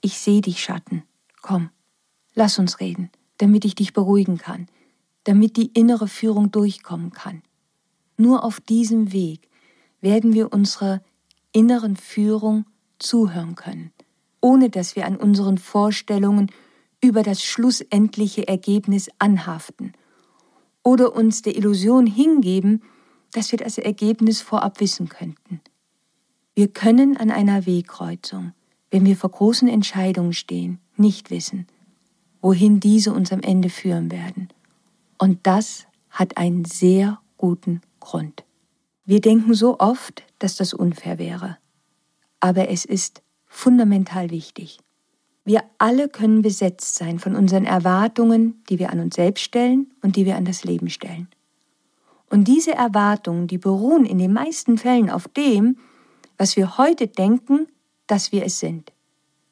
ich 0.00 0.18
sehe 0.18 0.40
dich, 0.40 0.62
Schatten, 0.62 1.04
komm, 1.40 1.70
lass 2.34 2.58
uns 2.58 2.80
reden, 2.80 3.10
damit 3.38 3.64
ich 3.64 3.74
dich 3.74 3.92
beruhigen 3.92 4.38
kann, 4.38 4.66
damit 5.24 5.56
die 5.56 5.66
innere 5.66 6.08
Führung 6.08 6.50
durchkommen 6.50 7.10
kann. 7.10 7.42
Nur 8.16 8.44
auf 8.44 8.60
diesem 8.60 9.12
Weg 9.12 9.48
werden 10.00 10.32
wir 10.32 10.52
unserer 10.52 11.00
inneren 11.52 11.96
Führung 11.96 12.66
zuhören 12.98 13.54
können, 13.54 13.92
ohne 14.40 14.70
dass 14.70 14.96
wir 14.96 15.06
an 15.06 15.16
unseren 15.16 15.58
Vorstellungen 15.58 16.50
über 17.00 17.22
das 17.22 17.42
schlussendliche 17.42 18.46
Ergebnis 18.46 19.08
anhaften 19.18 19.92
oder 20.82 21.14
uns 21.14 21.42
der 21.42 21.56
Illusion 21.56 22.06
hingeben, 22.06 22.82
dass 23.32 23.52
wir 23.52 23.58
das 23.58 23.78
Ergebnis 23.78 24.40
vorab 24.40 24.80
wissen 24.80 25.08
könnten. 25.08 25.60
Wir 26.54 26.68
können 26.68 27.16
an 27.16 27.30
einer 27.30 27.64
Wegkreuzung, 27.64 28.52
wenn 28.90 29.06
wir 29.06 29.16
vor 29.16 29.30
großen 29.30 29.68
Entscheidungen 29.68 30.34
stehen, 30.34 30.80
nicht 30.96 31.30
wissen, 31.30 31.66
wohin 32.42 32.78
diese 32.78 33.12
uns 33.14 33.32
am 33.32 33.40
Ende 33.40 33.70
führen 33.70 34.10
werden. 34.10 34.48
Und 35.18 35.46
das 35.46 35.86
hat 36.10 36.36
einen 36.36 36.66
sehr 36.66 37.20
guten 37.38 37.80
Grund. 38.00 38.44
Wir 39.06 39.20
denken 39.20 39.54
so 39.54 39.78
oft, 39.78 40.24
dass 40.38 40.56
das 40.56 40.74
unfair 40.74 41.18
wäre. 41.18 41.56
Aber 42.40 42.68
es 42.68 42.84
ist 42.84 43.22
fundamental 43.46 44.30
wichtig. 44.30 44.78
Wir 45.44 45.62
alle 45.78 46.08
können 46.08 46.42
besetzt 46.42 46.96
sein 46.96 47.18
von 47.18 47.34
unseren 47.34 47.64
Erwartungen, 47.64 48.62
die 48.68 48.78
wir 48.78 48.90
an 48.90 49.00
uns 49.00 49.16
selbst 49.16 49.42
stellen 49.42 49.90
und 50.02 50.16
die 50.16 50.26
wir 50.26 50.36
an 50.36 50.44
das 50.44 50.64
Leben 50.64 50.90
stellen. 50.90 51.28
Und 52.28 52.46
diese 52.46 52.74
Erwartungen, 52.74 53.46
die 53.46 53.58
beruhen 53.58 54.04
in 54.04 54.18
den 54.18 54.32
meisten 54.32 54.78
Fällen 54.78 55.10
auf 55.10 55.28
dem, 55.28 55.78
was 56.42 56.56
wir 56.56 56.76
heute 56.76 57.06
denken, 57.06 57.68
dass 58.08 58.32
wir 58.32 58.44
es 58.44 58.58
sind. 58.58 58.92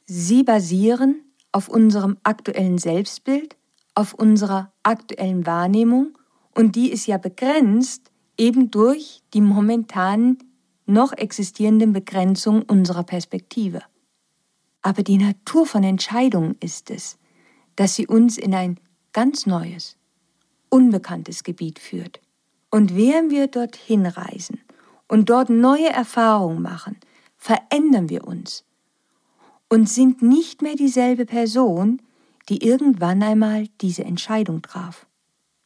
Sie 0.06 0.42
basieren 0.42 1.22
auf 1.52 1.68
unserem 1.68 2.16
aktuellen 2.24 2.78
Selbstbild, 2.78 3.56
auf 3.94 4.12
unserer 4.12 4.72
aktuellen 4.82 5.46
Wahrnehmung 5.46 6.18
und 6.52 6.74
die 6.74 6.90
ist 6.90 7.06
ja 7.06 7.16
begrenzt 7.16 8.10
eben 8.36 8.72
durch 8.72 9.22
die 9.34 9.40
momentan 9.40 10.38
noch 10.84 11.12
existierenden 11.12 11.92
Begrenzungen 11.92 12.64
unserer 12.64 13.04
Perspektive. 13.04 13.82
Aber 14.82 15.04
die 15.04 15.18
Natur 15.18 15.66
von 15.66 15.84
Entscheidungen 15.84 16.56
ist 16.58 16.90
es, 16.90 17.18
dass 17.76 17.94
sie 17.94 18.08
uns 18.08 18.36
in 18.36 18.52
ein 18.52 18.80
ganz 19.12 19.46
neues, 19.46 19.96
unbekanntes 20.70 21.44
Gebiet 21.44 21.78
führt. 21.78 22.20
Und 22.68 22.96
während 22.96 23.30
wir 23.30 23.46
dorthin 23.46 24.06
reisen 24.06 24.58
und 25.10 25.28
dort 25.28 25.50
neue 25.50 25.88
Erfahrungen 25.88 26.62
machen, 26.62 26.96
verändern 27.36 28.08
wir 28.08 28.26
uns 28.26 28.64
und 29.68 29.88
sind 29.88 30.22
nicht 30.22 30.62
mehr 30.62 30.76
dieselbe 30.76 31.26
Person, 31.26 32.00
die 32.48 32.64
irgendwann 32.64 33.20
einmal 33.22 33.66
diese 33.80 34.04
Entscheidung 34.04 34.62
traf. 34.62 35.06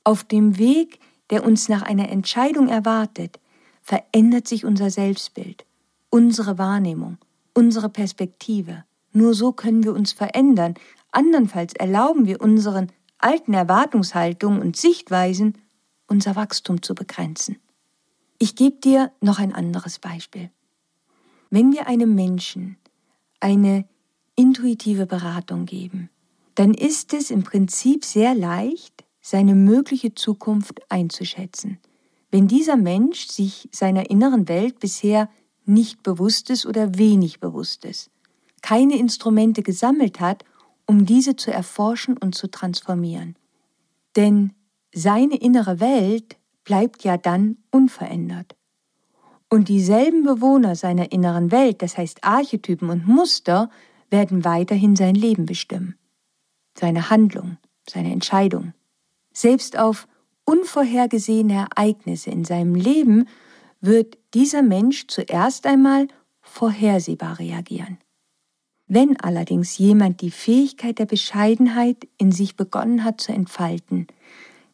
Auf 0.03 0.25
dem 0.25 0.57
Weg, 0.57 0.99
der 1.29 1.45
uns 1.45 1.69
nach 1.69 1.83
einer 1.83 2.09
Entscheidung 2.09 2.69
erwartet, 2.69 3.39
verändert 3.83 4.49
sich 4.49 4.65
unser 4.65 4.89
Selbstbild, 4.89 5.67
unsere 6.09 6.57
Wahrnehmung, 6.57 7.19
unsere 7.53 7.91
Perspektive. 7.91 8.85
Nur 9.13 9.35
so 9.35 9.53
können 9.53 9.85
wir 9.85 9.93
uns 9.93 10.13
verändern. 10.13 10.75
Andernfalls 11.11 11.75
erlauben 11.75 12.27
wir 12.27 12.41
unseren 12.41 12.91
alten 13.19 13.53
Erwartungshaltungen 13.53 14.63
und 14.63 14.77
Sichtweisen, 14.77 15.59
unser 16.07 16.35
Wachstum 16.35 16.81
zu 16.81 16.95
begrenzen. 16.95 17.59
Ich 18.39 18.57
gebe 18.57 18.77
dir 18.77 19.13
noch 19.21 19.39
ein 19.39 19.55
anderes 19.55 19.99
Beispiel. 19.99 20.51
Wenn 21.51 21.73
wir 21.73 21.87
einem 21.87 22.15
Menschen 22.15 22.77
eine 23.41 23.87
intuitive 24.37 25.07
Beratung 25.07 25.67
geben, 25.67 26.11
dann 26.55 26.75
ist 26.75 27.15
es 27.15 27.31
im 27.31 27.43
Prinzip 27.43 28.05
sehr 28.05 28.35
leicht, 28.35 29.05
seine 29.21 29.55
mögliche 29.55 30.15
Zukunft 30.15 30.81
einzuschätzen. 30.91 31.79
Wenn 32.31 32.49
dieser 32.49 32.77
Mensch 32.77 33.29
sich 33.29 33.69
seiner 33.73 34.11
inneren 34.11 34.49
Welt 34.49 34.81
bisher 34.81 35.31
nicht 35.65 36.03
bewusst 36.03 36.51
ist 36.51 36.67
oder 36.67 36.99
wenig 36.99 37.41
bewusst 37.41 37.85
ist 37.85 38.11
keine 38.65 38.97
Instrumente 38.97 39.63
gesammelt 39.63 40.21
hat, 40.21 40.43
um 40.87 41.05
diese 41.05 41.37
zu 41.37 41.53
erforschen 41.53 42.17
und 42.17 42.35
zu 42.35 42.51
transformieren. 42.51 43.37
Denn 44.17 44.55
seine 44.95 45.37
innere 45.37 45.81
Welt 45.81 46.39
bleibt 46.65 47.05
ja 47.05 47.17
dann 47.17 47.59
unverändert. 47.71 48.57
Und 49.49 49.69
dieselben 49.69 50.25
Bewohner 50.25 50.75
seiner 50.75 51.13
inneren 51.13 51.53
Welt, 51.53 51.83
das 51.83 51.97
heißt 51.97 52.25
Archetypen 52.25 52.91
und 52.91 53.07
Muster, 53.07 53.71
werden 54.11 54.45
weiterhin 54.45 54.97
sein 54.97 55.15
Leben 55.15 55.47
bestimmen. 55.47 55.97
Seine 56.79 57.11
Handlung, 57.11 57.59
seine 57.89 58.13
Entscheidung. 58.13 58.73
Selbst 59.33 59.79
auf 59.79 60.09
unvorhergesehene 60.45 61.67
Ereignisse 61.71 62.31
in 62.31 62.45
seinem 62.45 62.75
Leben 62.75 63.29
wird 63.81 64.19
dieser 64.35 64.63
Mensch 64.63 65.07
zuerst 65.09 65.67
einmal 65.67 66.09
vorhersehbar 66.41 67.39
reagieren. 67.39 67.99
Wenn 68.87 69.19
allerdings 69.19 69.79
jemand 69.79 70.21
die 70.21 70.31
Fähigkeit 70.31 70.99
der 70.99 71.07
Bescheidenheit 71.07 72.07
in 72.19 72.33
sich 72.33 72.57
begonnen 72.57 73.03
hat 73.03 73.21
zu 73.21 73.33
entfalten, 73.33 74.07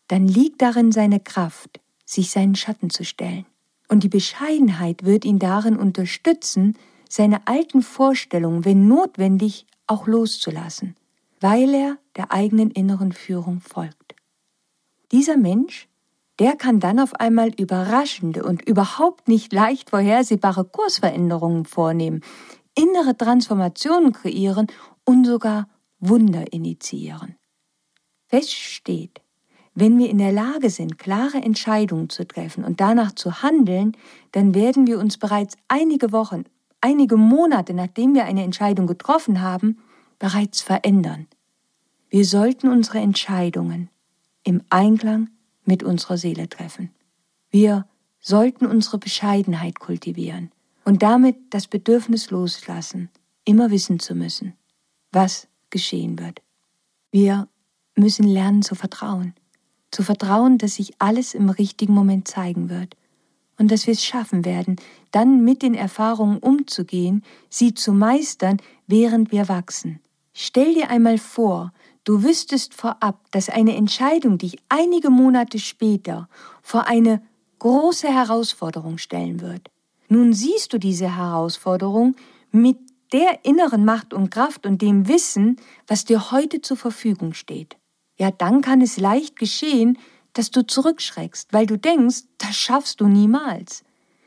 dann 0.09 0.27
liegt 0.27 0.63
darin 0.63 0.91
seine 0.91 1.21
Kraft, 1.21 1.80
sich 2.11 2.31
seinen 2.31 2.55
Schatten 2.55 2.91
zu 2.91 3.05
stellen. 3.05 3.47
Und 3.89 4.03
die 4.03 4.09
Bescheidenheit 4.09 5.05
wird 5.05 5.25
ihn 5.25 5.39
darin 5.39 5.77
unterstützen, 5.77 6.77
seine 7.09 7.47
alten 7.47 7.83
Vorstellungen, 7.83 8.65
wenn 8.65 8.87
notwendig, 8.87 9.67
auch 9.87 10.07
loszulassen, 10.07 10.97
weil 11.41 11.75
er 11.75 11.99
der 12.17 12.31
eigenen 12.31 12.71
inneren 12.71 13.13
Führung 13.13 13.61
folgt. 13.61 14.15
Dieser 15.11 15.37
Mensch, 15.37 15.89
der 16.39 16.57
kann 16.57 16.79
dann 16.79 17.01
auf 17.01 17.15
einmal 17.15 17.51
überraschende 17.55 18.45
und 18.45 18.63
überhaupt 18.63 19.27
nicht 19.27 19.53
leicht 19.53 19.91
vorhersehbare 19.91 20.65
Kursveränderungen 20.65 21.65
vornehmen, 21.65 22.23
innere 22.77 23.17
Transformationen 23.17 24.13
kreieren 24.13 24.69
und 25.05 25.25
sogar 25.27 25.69
Wunder 25.99 26.53
initiieren. 26.53 27.37
Fest 28.29 28.53
steht, 28.53 29.21
wenn 29.81 29.99
wir 29.99 30.11
in 30.11 30.19
der 30.19 30.33
Lage 30.33 30.71
sind, 30.71 30.99
klare 30.99 31.39
Entscheidungen 31.39 32.11
zu 32.11 32.27
treffen 32.27 32.65
und 32.65 32.81
danach 32.81 33.13
zu 33.13 33.43
handeln, 33.43 33.97
dann 34.33 34.55
werden 34.55 34.87
wir 34.87 34.99
uns 34.99 35.19
bereits 35.19 35.57
einige 35.69 36.13
Wochen, 36.13 36.45
einige 36.81 37.17
Monate 37.17 37.75
nachdem 37.75 38.15
wir 38.15 38.25
eine 38.25 38.45
Entscheidung 38.45 38.87
getroffen 38.87 39.41
haben, 39.41 39.79
bereits 40.19 40.61
verändern. 40.61 41.27
Wir 42.11 42.25
sollten 42.25 42.69
unsere 42.69 42.99
Entscheidungen 42.99 43.89
im 44.45 44.63
Einklang 44.69 45.31
mit 45.65 45.83
unserer 45.83 46.19
Seele 46.19 46.49
treffen. 46.49 46.91
Wir 47.51 47.87
sollten 48.21 48.67
unsere 48.67 48.99
Bescheidenheit 48.99 49.81
kultivieren 49.81 50.51
und 50.85 51.03
damit 51.03 51.37
das 51.51 51.67
Bedürfnis 51.67 52.31
loslassen, 52.31 53.11
immer 53.45 53.71
wissen 53.71 53.99
zu 53.99 54.15
müssen, 54.15 54.55
was 55.13 55.49
geschehen 55.71 56.19
wird. 56.19 56.43
Wir 57.11 57.49
müssen 57.97 58.27
lernen 58.27 58.63
zu 58.63 58.75
vertrauen, 58.75 59.35
zu 59.91 60.03
vertrauen, 60.03 60.59
dass 60.59 60.77
sich 60.77 60.93
alles 60.99 61.35
im 61.35 61.51
richtigen 61.51 61.95
Moment 61.95 62.29
zeigen 62.29 62.69
wird 62.69 62.97
und 63.59 63.71
dass 63.71 63.87
wir 63.87 63.93
es 63.93 64.05
schaffen 64.05 64.45
werden, 64.45 64.77
dann 65.11 65.45
mit 65.45 65.63
den 65.63 65.75
Erfahrungen 65.75 66.39
umzugehen, 66.39 67.23
sie 67.49 67.75
zu 67.75 67.93
meistern, 67.93 68.57
während 68.87 69.33
wir 69.33 69.49
wachsen. 69.49 70.01
Stell 70.33 70.75
dir 70.75 70.89
einmal 70.91 71.19
vor, 71.19 71.73
du 72.05 72.23
wüsstest 72.23 72.75
vorab, 72.75 73.21
dass 73.33 73.49
eine 73.51 73.77
Entscheidung 73.77 74.39
dich 74.39 74.57
einige 74.69 75.11
Monate 75.11 75.59
später 75.59 76.29
vor 76.63 76.87
eine 76.87 77.21
große 77.59 78.09
Herausforderung 78.09 78.99
stellen 78.99 79.41
wird. 79.41 79.71
Nun 80.09 80.33
siehst 80.33 80.73
du 80.73 80.79
diese 80.79 81.17
Herausforderung 81.17 82.17
mit 82.51 82.79
der 83.13 83.45
inneren 83.45 83.85
Macht 83.85 84.15
und 84.15 84.31
Kraft 84.31 84.67
und 84.67 84.83
dem 84.83 85.09
Wissen, 85.09 85.57
was 85.87 86.05
dir 86.05 86.31
heute 86.31 86.63
zur 86.63 86.77
Verfügung 86.77 87.35
steht. 87.35 87.77
Ja, 88.21 88.31
dann 88.31 88.61
kann 88.61 88.83
es 88.83 88.99
leicht 88.99 89.39
geschehen, 89.39 89.97
dass 90.35 90.51
du 90.51 90.67
zurückschreckst, 90.67 91.55
weil 91.55 91.65
du 91.65 91.79
denkst, 91.79 92.25
das 92.37 92.55
schaffst 92.55 93.01
du 93.01 93.07
niemals. 93.07 93.83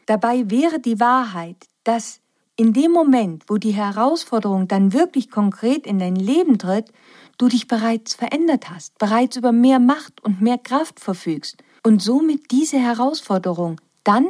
Dabei 0.08 0.50
wäre 0.50 0.80
die 0.80 1.00
Wahrheit, 1.00 1.68
dass 1.84 2.20
in 2.56 2.74
dem 2.74 2.92
Moment, 2.92 3.44
wo 3.50 3.58
die 3.58 3.76
Herausforderung 3.76 4.68
dann 4.68 4.94
wirklich 4.94 5.30
konkret 5.30 5.86
in 5.86 6.00
dein 6.00 6.16
Leben 6.16 6.58
tritt, 6.58 6.92
du 7.38 7.48
dich 7.48 7.68
bereits 7.68 8.16
verändert 8.16 8.72
hast, 8.72 8.98
bereits 8.98 9.36
über 9.36 9.52
mehr 9.52 9.78
Macht 9.78 10.24
und 10.24 10.42
mehr 10.42 10.58
Kraft 10.58 11.00
verfügst 11.00 11.58
und 11.84 12.02
somit 12.02 12.50
diese 12.50 12.80
Herausforderung 12.80 13.80
dann 14.04 14.26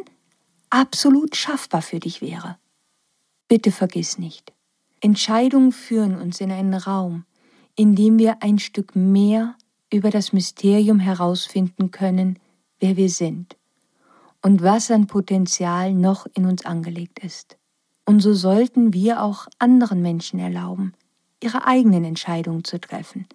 absolut 0.71 1.37
schaffbar 1.37 1.81
für 1.81 2.01
dich 2.01 2.21
wäre. 2.21 2.57
Bitte 3.47 3.71
vergiss 3.71 4.17
nicht, 4.17 4.51
Entscheidungen 4.99 5.71
führen 5.71 6.19
uns 6.19 6.41
in 6.41 6.51
einen 6.51 6.73
Raum, 6.73 7.23
in 7.75 7.95
dem 7.95 8.19
wir 8.19 8.43
ein 8.43 8.59
Stück 8.59 8.95
mehr 8.95 9.55
über 9.91 10.09
das 10.09 10.33
Mysterium 10.33 10.99
herausfinden 10.99 11.91
können, 11.91 12.39
wer 12.79 12.97
wir 12.97 13.09
sind 13.09 13.57
und 14.41 14.61
was 14.61 14.91
an 14.91 15.07
Potenzial 15.07 15.93
noch 15.93 16.27
in 16.33 16.45
uns 16.45 16.65
angelegt 16.65 17.19
ist. 17.19 17.57
Und 18.05 18.19
so 18.19 18.33
sollten 18.33 18.93
wir 18.93 19.23
auch 19.23 19.47
anderen 19.59 20.01
Menschen 20.01 20.39
erlauben, 20.39 20.93
ihre 21.41 21.65
eigenen 21.65 22.03
Entscheidungen 22.03 22.63
zu 22.63 22.79
treffen, 22.79 23.27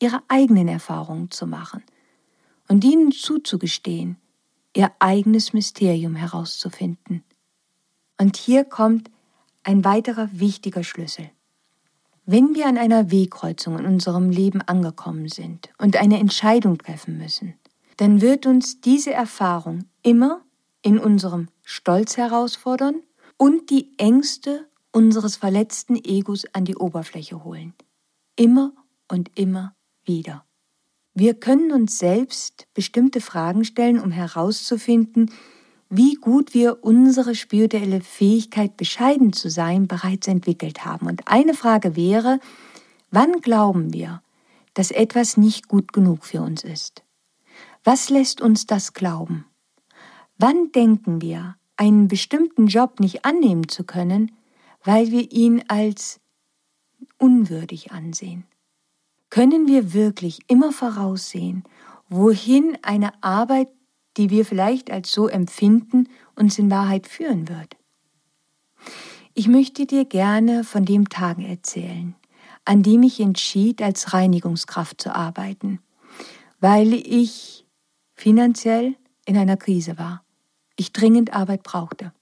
ihre 0.00 0.22
eigenen 0.28 0.68
Erfahrungen 0.68 1.30
zu 1.30 1.46
machen 1.46 1.82
und 2.68 2.84
ihnen 2.84 3.10
zuzugestehen, 3.10 4.16
ihr 4.76 4.92
eigenes 5.00 5.52
Mysterium 5.52 6.14
herauszufinden. 6.14 7.24
Und 8.18 8.36
hier 8.36 8.64
kommt 8.64 9.10
ein 9.64 9.84
weiterer 9.84 10.28
wichtiger 10.32 10.84
Schlüssel. 10.84 11.30
Wenn 12.24 12.54
wir 12.54 12.66
an 12.66 12.78
einer 12.78 13.10
Wegkreuzung 13.10 13.80
in 13.80 13.86
unserem 13.86 14.30
Leben 14.30 14.62
angekommen 14.62 15.28
sind 15.28 15.70
und 15.78 15.96
eine 15.96 16.20
Entscheidung 16.20 16.78
treffen 16.78 17.18
müssen, 17.18 17.54
dann 17.96 18.20
wird 18.20 18.46
uns 18.46 18.80
diese 18.80 19.12
Erfahrung 19.12 19.86
immer 20.02 20.42
in 20.82 20.98
unserem 20.98 21.48
Stolz 21.64 22.16
herausfordern 22.16 23.02
und 23.36 23.70
die 23.70 23.98
Ängste 23.98 24.68
unseres 24.92 25.36
verletzten 25.36 25.96
Egos 25.96 26.44
an 26.52 26.64
die 26.64 26.76
Oberfläche 26.76 27.42
holen. 27.42 27.74
Immer 28.36 28.72
und 29.10 29.36
immer 29.36 29.74
wieder. 30.04 30.44
Wir 31.14 31.34
können 31.34 31.72
uns 31.72 31.98
selbst 31.98 32.68
bestimmte 32.72 33.20
Fragen 33.20 33.64
stellen, 33.64 33.98
um 33.98 34.12
herauszufinden, 34.12 35.30
wie 35.94 36.14
gut 36.14 36.54
wir 36.54 36.82
unsere 36.82 37.34
spirituelle 37.34 38.00
Fähigkeit, 38.00 38.78
bescheiden 38.78 39.34
zu 39.34 39.50
sein, 39.50 39.86
bereits 39.86 40.26
entwickelt 40.26 40.86
haben. 40.86 41.06
Und 41.06 41.28
eine 41.28 41.52
Frage 41.52 41.96
wäre, 41.96 42.40
wann 43.10 43.42
glauben 43.42 43.92
wir, 43.92 44.22
dass 44.72 44.90
etwas 44.90 45.36
nicht 45.36 45.68
gut 45.68 45.92
genug 45.92 46.24
für 46.24 46.40
uns 46.40 46.64
ist? 46.64 47.02
Was 47.84 48.08
lässt 48.08 48.40
uns 48.40 48.64
das 48.64 48.94
glauben? 48.94 49.44
Wann 50.38 50.72
denken 50.72 51.20
wir, 51.20 51.56
einen 51.76 52.08
bestimmten 52.08 52.68
Job 52.68 52.98
nicht 52.98 53.26
annehmen 53.26 53.68
zu 53.68 53.84
können, 53.84 54.32
weil 54.84 55.10
wir 55.10 55.30
ihn 55.30 55.62
als 55.68 56.20
unwürdig 57.18 57.92
ansehen? 57.92 58.44
Können 59.28 59.68
wir 59.68 59.92
wirklich 59.92 60.38
immer 60.46 60.72
voraussehen, 60.72 61.64
wohin 62.08 62.78
eine 62.80 63.12
Arbeit 63.22 63.68
die 64.16 64.30
wir 64.30 64.44
vielleicht 64.44 64.90
als 64.90 65.12
so 65.12 65.28
empfinden, 65.28 66.08
uns 66.34 66.58
in 66.58 66.70
Wahrheit 66.70 67.06
führen 67.06 67.48
wird. 67.48 67.76
Ich 69.34 69.48
möchte 69.48 69.86
dir 69.86 70.04
gerne 70.04 70.64
von 70.64 70.84
dem 70.84 71.08
Tag 71.08 71.38
erzählen, 71.38 72.14
an 72.64 72.82
dem 72.82 73.02
ich 73.02 73.20
entschied, 73.20 73.80
als 73.82 74.12
Reinigungskraft 74.12 75.00
zu 75.00 75.14
arbeiten, 75.14 75.80
weil 76.60 76.92
ich 76.92 77.66
finanziell 78.14 78.94
in 79.24 79.36
einer 79.36 79.56
Krise 79.56 79.98
war, 79.98 80.24
ich 80.76 80.92
dringend 80.92 81.32
Arbeit 81.32 81.62
brauchte. 81.62 82.12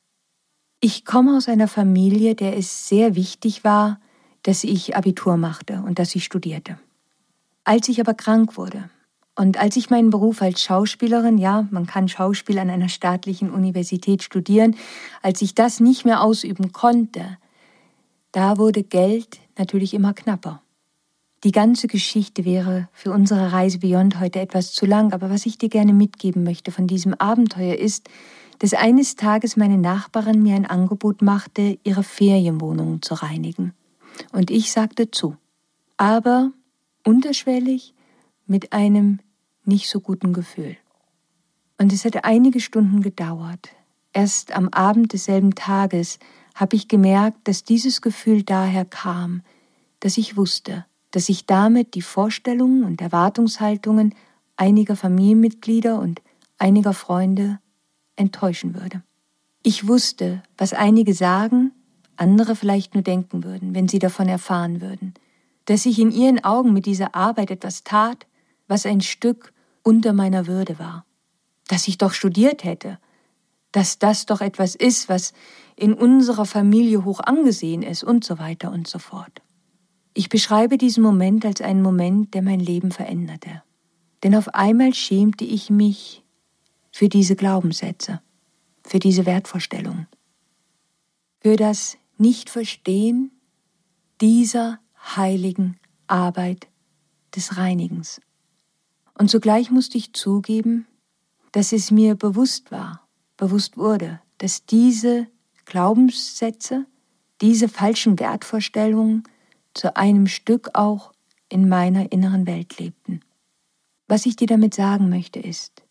Ich 0.81 1.05
komme 1.05 1.37
aus 1.37 1.49
einer 1.49 1.69
Familie, 1.69 2.35
der 2.35 2.57
es 2.57 2.89
sehr 2.89 3.15
wichtig 3.15 3.65
war, 3.65 4.01
dass 4.43 4.65
ich 4.65 4.97
Abitur 4.97 5.37
machte 5.37 5.83
und 5.83 5.99
dass 5.99 6.15
ich 6.15 6.25
studierte. 6.25 6.79
Als 7.65 7.89
ich 7.89 8.01
aber 8.01 8.15
krank 8.15 8.57
wurde, 8.57 8.89
und 9.41 9.57
als 9.57 9.77
ich 9.77 9.89
meinen 9.89 10.11
Beruf 10.11 10.43
als 10.43 10.63
Schauspielerin, 10.63 11.39
ja, 11.39 11.67
man 11.71 11.87
kann 11.87 12.09
Schauspiel 12.09 12.59
an 12.59 12.69
einer 12.69 12.91
staatlichen 12.91 13.51
Universität 13.51 14.23
studieren, 14.23 14.77
als 15.23 15.41
ich 15.41 15.55
das 15.55 15.81
nicht 15.81 16.05
mehr 16.05 16.23
ausüben 16.23 16.73
konnte, 16.73 17.39
da 18.33 18.59
wurde 18.59 18.83
Geld 18.83 19.39
natürlich 19.57 19.95
immer 19.95 20.13
knapper. 20.13 20.61
Die 21.43 21.53
ganze 21.53 21.87
Geschichte 21.87 22.45
wäre 22.45 22.91
für 22.93 23.13
unsere 23.13 23.51
Reise 23.51 23.79
Beyond 23.79 24.21
heute 24.21 24.41
etwas 24.41 24.75
zu 24.75 24.85
lang, 24.85 25.15
aber 25.15 25.31
was 25.31 25.47
ich 25.47 25.57
dir 25.57 25.71
gerne 25.71 25.95
mitgeben 25.95 26.45
möchte 26.45 26.71
von 26.71 26.87
diesem 26.87 27.15
Abenteuer 27.15 27.77
ist, 27.77 28.11
dass 28.59 28.75
eines 28.75 29.17
Tages 29.17 29.57
meine 29.57 29.79
Nachbarin 29.79 30.43
mir 30.43 30.55
ein 30.55 30.67
Angebot 30.67 31.23
machte, 31.23 31.79
ihre 31.83 32.03
Ferienwohnung 32.03 33.01
zu 33.01 33.15
reinigen. 33.15 33.73
Und 34.33 34.51
ich 34.51 34.71
sagte 34.71 35.11
zu. 35.11 35.35
Aber 35.97 36.51
unterschwellig 37.05 37.95
mit 38.47 38.75
einem 38.75 39.21
nicht 39.71 39.89
so 39.89 40.01
guten 40.01 40.35
Gefühl. 40.35 40.77
Und 41.79 41.95
es 41.95 42.05
hat 42.05 42.25
einige 42.25 42.61
Stunden 42.61 43.01
gedauert. 43.01 43.71
Erst 44.13 44.53
am 44.53 44.69
Abend 44.69 45.15
desselben 45.15 45.55
Tages 45.55 46.19
habe 46.55 46.77
ich 46.77 46.89
gemerkt, 46.89 47.49
dass 47.49 47.65
dieses 47.65 48.03
Gefühl 48.03 48.43
daher 48.43 48.85
kam, 48.85 49.43
dass 50.01 50.19
ich 50.19 50.37
wusste, 50.37 50.85
dass 51.13 51.29
ich 51.29 51.47
damit 51.47 51.95
die 51.95 52.03
Vorstellungen 52.03 52.85
und 52.85 53.01
Erwartungshaltungen 53.01 54.15
einiger 54.57 54.97
Familienmitglieder 54.97 55.99
und 55.99 56.21
einiger 56.59 56.93
Freunde 56.93 57.61
enttäuschen 58.17 58.75
würde. 58.75 59.03
Ich 59.63 59.89
wusste, 59.89 60.43
was 60.59 60.73
einige 60.73 61.15
sagen, 61.15 61.73
andere 62.17 62.57
vielleicht 62.57 62.95
nur 62.95 63.03
denken 63.03 63.45
würden, 63.45 63.75
wenn 63.75 63.89
sie 63.89 63.99
davon 63.99 64.29
erfahren 64.29 64.81
würden, 64.81 65.15
dass 65.65 65.87
ich 65.87 65.99
in 65.99 66.11
ihren 66.11 66.45
Augen 66.45 66.73
mit 66.73 66.85
dieser 66.85 67.15
Arbeit 67.15 67.51
etwas 67.51 67.85
tat, 67.85 68.27
was 68.69 68.87
ein 68.87 69.01
Stück 69.01 69.53
unter 69.83 70.13
meiner 70.13 70.47
Würde 70.47 70.79
war, 70.79 71.05
dass 71.69 71.89
ich 71.89 71.99
doch 71.99 72.13
studiert 72.13 72.65
hätte, 72.65 72.99
dass 73.73 73.99
das 73.99 74.27
doch 74.27 74.41
etwas 74.41 74.75
ist, 74.75 75.09
was 75.09 75.33
in 75.77 75.95
unserer 75.95 76.45
Familie 76.45 77.05
hoch 77.05 77.21
angesehen 77.21 77.83
ist 77.83 78.03
und 78.05 78.25
so 78.25 78.39
weiter 78.39 78.73
und 78.73 78.89
so 78.89 78.99
fort. 78.99 79.43
Ich 80.13 80.29
beschreibe 80.29 80.77
diesen 80.77 81.03
Moment 81.03 81.45
als 81.45 81.61
einen 81.61 81.83
Moment, 81.83 82.35
der 82.35 82.43
mein 82.43 82.61
Leben 82.61 82.91
veränderte. 82.91 83.63
Denn 84.23 84.35
auf 84.35 84.49
einmal 84.55 84.93
schämte 84.93 85.45
ich 85.45 85.71
mich 85.71 86.25
für 86.93 87.09
diese 87.09 87.37
Glaubenssätze, 87.37 88.21
für 88.85 88.99
diese 88.99 89.25
Wertvorstellungen, 89.25 90.09
für 91.41 91.57
das 91.57 91.97
Nichtverstehen 92.19 93.31
dieser 94.21 94.79
heiligen 95.17 95.79
Arbeit 96.07 96.69
des 97.35 97.57
Reinigens. 97.57 98.21
Und 99.21 99.29
zugleich 99.29 99.71
musste 99.71 99.99
ich 99.99 100.15
zugeben, 100.15 100.87
dass 101.53 101.73
es 101.73 101.91
mir 101.91 102.15
bewusst 102.15 102.73
war, 102.73 103.07
bewusst 103.37 103.77
wurde, 103.77 104.19
dass 104.39 104.65
diese 104.65 105.27
Glaubenssätze, 105.67 106.87
diese 107.43 107.69
falschen 107.69 108.19
Wertvorstellungen 108.19 109.25
zu 109.75 109.95
einem 109.95 110.27
Stück 110.27 110.71
auch 110.73 111.13
in 111.51 111.69
meiner 111.69 112.13
inneren 112.13 112.47
Welt 112.47 112.79
lebten. 112.79 113.21
Was 114.09 114.25
ich 114.25 114.37
dir 114.37 114.47
damit 114.47 114.73
sagen 114.73 115.11
möchte 115.11 115.39
ist, 115.39 115.83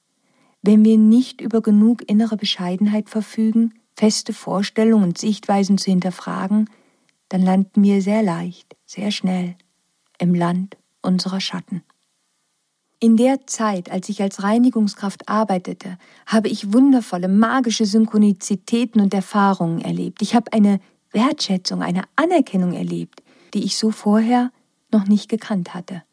wenn 0.63 0.83
wir 0.83 0.97
nicht 0.97 1.39
über 1.39 1.61
genug 1.61 2.09
innere 2.09 2.35
Bescheidenheit 2.35 3.11
verfügen, 3.11 3.75
feste 3.95 4.33
Vorstellungen 4.33 5.03
und 5.03 5.19
Sichtweisen 5.19 5.77
zu 5.77 5.91
hinterfragen, 5.91 6.67
dann 7.27 7.43
landen 7.43 7.83
wir 7.83 8.01
sehr 8.01 8.23
leicht, 8.23 8.75
sehr 8.87 9.11
schnell 9.11 9.55
im 10.17 10.33
Land 10.33 10.77
unserer 11.03 11.39
Schatten. 11.39 11.83
In 13.01 13.15
der 13.15 13.47
Zeit, 13.47 13.89
als 13.89 14.09
ich 14.09 14.21
als 14.21 14.43
Reinigungskraft 14.43 15.29
arbeitete, 15.29 15.97
habe 16.25 16.49
ich 16.49 16.73
wundervolle, 16.73 17.29
magische 17.29 17.85
Synchronizitäten 17.85 18.99
und 19.01 19.13
Erfahrungen 19.13 19.79
erlebt. 19.79 20.21
Ich 20.21 20.35
habe 20.35 20.51
eine 20.51 20.81
Wertschätzung, 21.11 21.81
eine 21.81 22.03
Anerkennung 22.17 22.73
erlebt, 22.73 23.23
die 23.53 23.63
ich 23.63 23.77
so 23.77 23.91
vorher 23.91 24.51
noch 24.91 25.07
nicht 25.07 25.29
gekannt 25.29 25.73
hatte. 25.73 26.03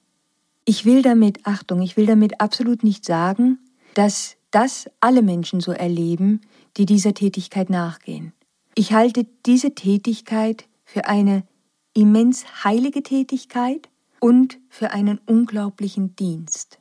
Ich 0.65 0.85
will 0.85 1.03
damit, 1.03 1.45
Achtung, 1.45 1.83
ich 1.83 1.97
will 1.97 2.07
damit 2.07 2.41
absolut 2.41 2.85
nicht 2.85 3.05
sagen, 3.05 3.59
dass 3.95 4.37
das 4.53 4.89
alle 5.01 5.23
Menschen 5.23 5.61
so 5.61 5.73
erleben, 5.73 6.41
die 6.77 6.87
dieser 6.87 7.15
Tätigkeit 7.15 7.69
nachgehen. 7.69 8.33
Ich 8.77 8.93
halte 8.93 9.27
diese 9.45 9.75
Tätigkeit 9.75 10.67
für 10.85 11.07
eine 11.07 11.43
immens 11.95 12.65
heilige 12.65 13.03
Tätigkeit 13.03 13.89
und 14.21 14.59
für 14.69 14.91
einen 14.91 15.19
unglaublichen 15.27 16.17
Dienst. 16.17 16.79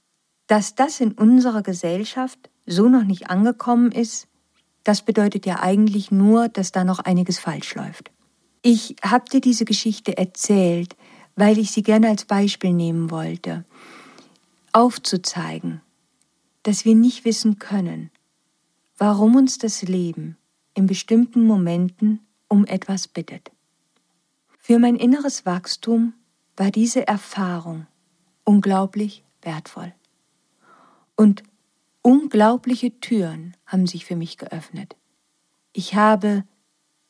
Dass 0.48 0.76
das 0.76 1.00
in 1.00 1.14
unserer 1.14 1.64
Gesellschaft 1.64 2.50
so 2.66 2.90
noch 2.90 3.04
nicht 3.04 3.30
angekommen 3.30 3.92
ist, 3.92 4.28
das 4.84 5.02
bedeutet 5.02 5.46
ja 5.46 5.62
eigentlich 5.62 6.12
nur, 6.12 6.48
dass 6.48 6.72
da 6.72 6.84
noch 6.84 7.00
einiges 7.00 7.40
falsch 7.40 7.76
läuft. 7.76 8.12
Ich 8.62 8.96
habe 9.04 9.30
dir 9.30 9.42
diese 9.42 9.66
Geschichte 9.66 10.18
erzählt, 10.18 10.96
weil 11.36 11.58
ich 11.58 11.72
sie 11.72 11.84
gerne 11.84 12.10
als 12.10 12.26
Beispiel 12.26 12.74
nehmen 12.74 13.12
wollte, 13.12 13.66
aufzuzeigen, 14.72 15.82
dass 16.64 16.86
wir 16.86 16.96
nicht 16.96 17.26
wissen 17.26 17.60
können, 17.60 18.12
warum 18.98 19.36
uns 19.36 19.58
das 19.58 19.82
Leben 19.82 20.38
in 20.74 20.86
bestimmten 20.86 21.46
Momenten 21.46 22.20
um 22.48 22.66
etwas 22.66 23.08
bittet. 23.08 23.52
Für 24.58 24.80
mein 24.80 24.96
inneres 24.96 25.46
Wachstum 25.46 26.14
war 26.56 26.72
diese 26.72 27.08
Erfahrung 27.08 27.88
unglaublich 28.44 29.24
wertvoll. 29.42 29.94
Und 31.16 31.44
unglaubliche 32.02 33.00
Türen 33.00 33.56
haben 33.66 33.88
sich 33.88 34.06
für 34.06 34.16
mich 34.16 34.38
geöffnet. 34.38 34.96
Ich 35.74 35.96
habe 35.96 36.44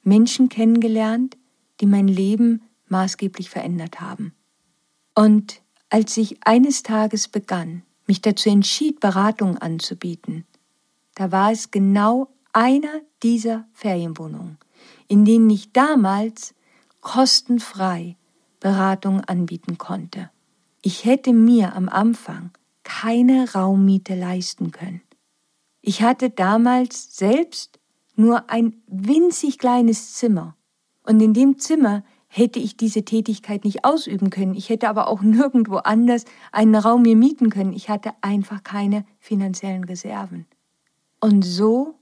Menschen 0.04 0.50
kennengelernt, 0.50 1.38
die 1.82 1.86
mein 1.86 2.08
Leben 2.08 2.62
maßgeblich 2.88 3.50
verändert 3.50 4.00
haben. 4.00 4.34
Und 5.16 5.62
als 5.90 6.18
ich 6.18 6.38
eines 6.46 6.84
Tages 6.84 7.28
begann, 7.28 7.84
mich 8.08 8.22
dazu 8.22 8.50
entschied, 8.50 9.00
Beratung 9.00 9.58
anzubieten, 9.58 10.46
da 11.16 11.32
war 11.32 11.52
es 11.52 11.72
genau 11.72 12.30
einer 12.54 13.02
dieser 13.24 13.68
Ferienwohnungen, 13.74 14.58
in 15.08 15.26
denen 15.26 15.50
ich 15.50 15.72
damals 15.72 16.54
kostenfrei 17.02 18.18
Beratung 18.66 19.22
anbieten 19.22 19.78
konnte. 19.78 20.32
Ich 20.82 21.06
hätte 21.06 21.34
mir 21.34 21.76
am 21.76 21.88
Anfang 21.88 22.50
keine 22.82 23.54
Raummiete 23.54 24.16
leisten 24.16 24.72
können. 24.72 25.02
Ich 25.82 26.02
hatte 26.02 26.32
damals 26.32 27.16
selbst 27.16 27.80
nur 28.16 28.50
ein 28.50 28.82
winzig 28.88 29.60
kleines 29.60 30.16
Zimmer. 30.16 30.56
Und 31.04 31.22
in 31.22 31.36
dem 31.36 31.60
Zimmer 31.60 32.04
hätte 32.26 32.58
ich 32.58 32.76
diese 32.76 33.06
Tätigkeit 33.06 33.66
nicht 33.66 33.86
ausüben 33.86 34.32
können. 34.32 34.56
Ich 34.56 34.70
hätte 34.70 34.90
aber 34.90 35.10
auch 35.10 35.22
nirgendwo 35.22 35.76
anders 35.76 36.26
einen 36.52 36.74
Raum 36.74 37.04
mir 37.04 37.16
mieten 37.16 37.52
können. 37.52 37.72
Ich 37.72 37.90
hatte 37.90 38.14
einfach 38.22 38.64
keine 38.64 39.06
finanziellen 39.20 39.84
Reserven. 39.84 40.48
Und 41.20 41.44
so 41.46 42.00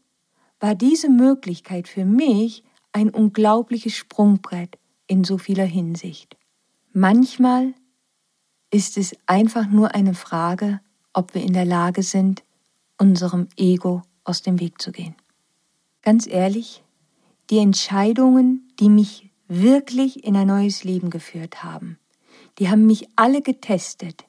war 0.62 0.76
diese 0.76 1.10
Möglichkeit 1.10 1.89
für 1.89 2.06
mich 2.06 2.63
ein 2.93 3.10
unglaubliches 3.10 3.93
Sprungbrett 3.93 4.78
in 5.08 5.26
so 5.26 5.38
vieler 5.38 5.65
Hinsicht. 5.65 6.38
Manchmal 6.96 7.74
ist 8.70 9.00
es 9.00 9.16
einfach 9.26 9.66
nur 9.66 9.96
eine 9.96 10.14
Frage, 10.14 10.80
ob 11.12 11.34
wir 11.34 11.42
in 11.42 11.54
der 11.54 11.66
Lage 11.66 12.04
sind, 12.04 12.44
unserem 13.00 13.48
Ego 13.58 14.04
aus 14.24 14.44
dem 14.44 14.60
Weg 14.60 14.80
zu 14.80 14.92
gehen. 14.92 15.16
Ganz 16.04 16.28
ehrlich, 16.28 16.84
die 17.50 17.58
Entscheidungen, 17.58 18.72
die 18.80 18.90
mich 18.90 19.32
wirklich 19.48 20.24
in 20.24 20.36
ein 20.36 20.46
neues 20.46 20.84
Leben 20.84 21.10
geführt 21.10 21.64
haben, 21.64 21.98
die 22.60 22.70
haben 22.70 22.86
mich 22.86 23.08
alle 23.16 23.42
getestet, 23.42 24.26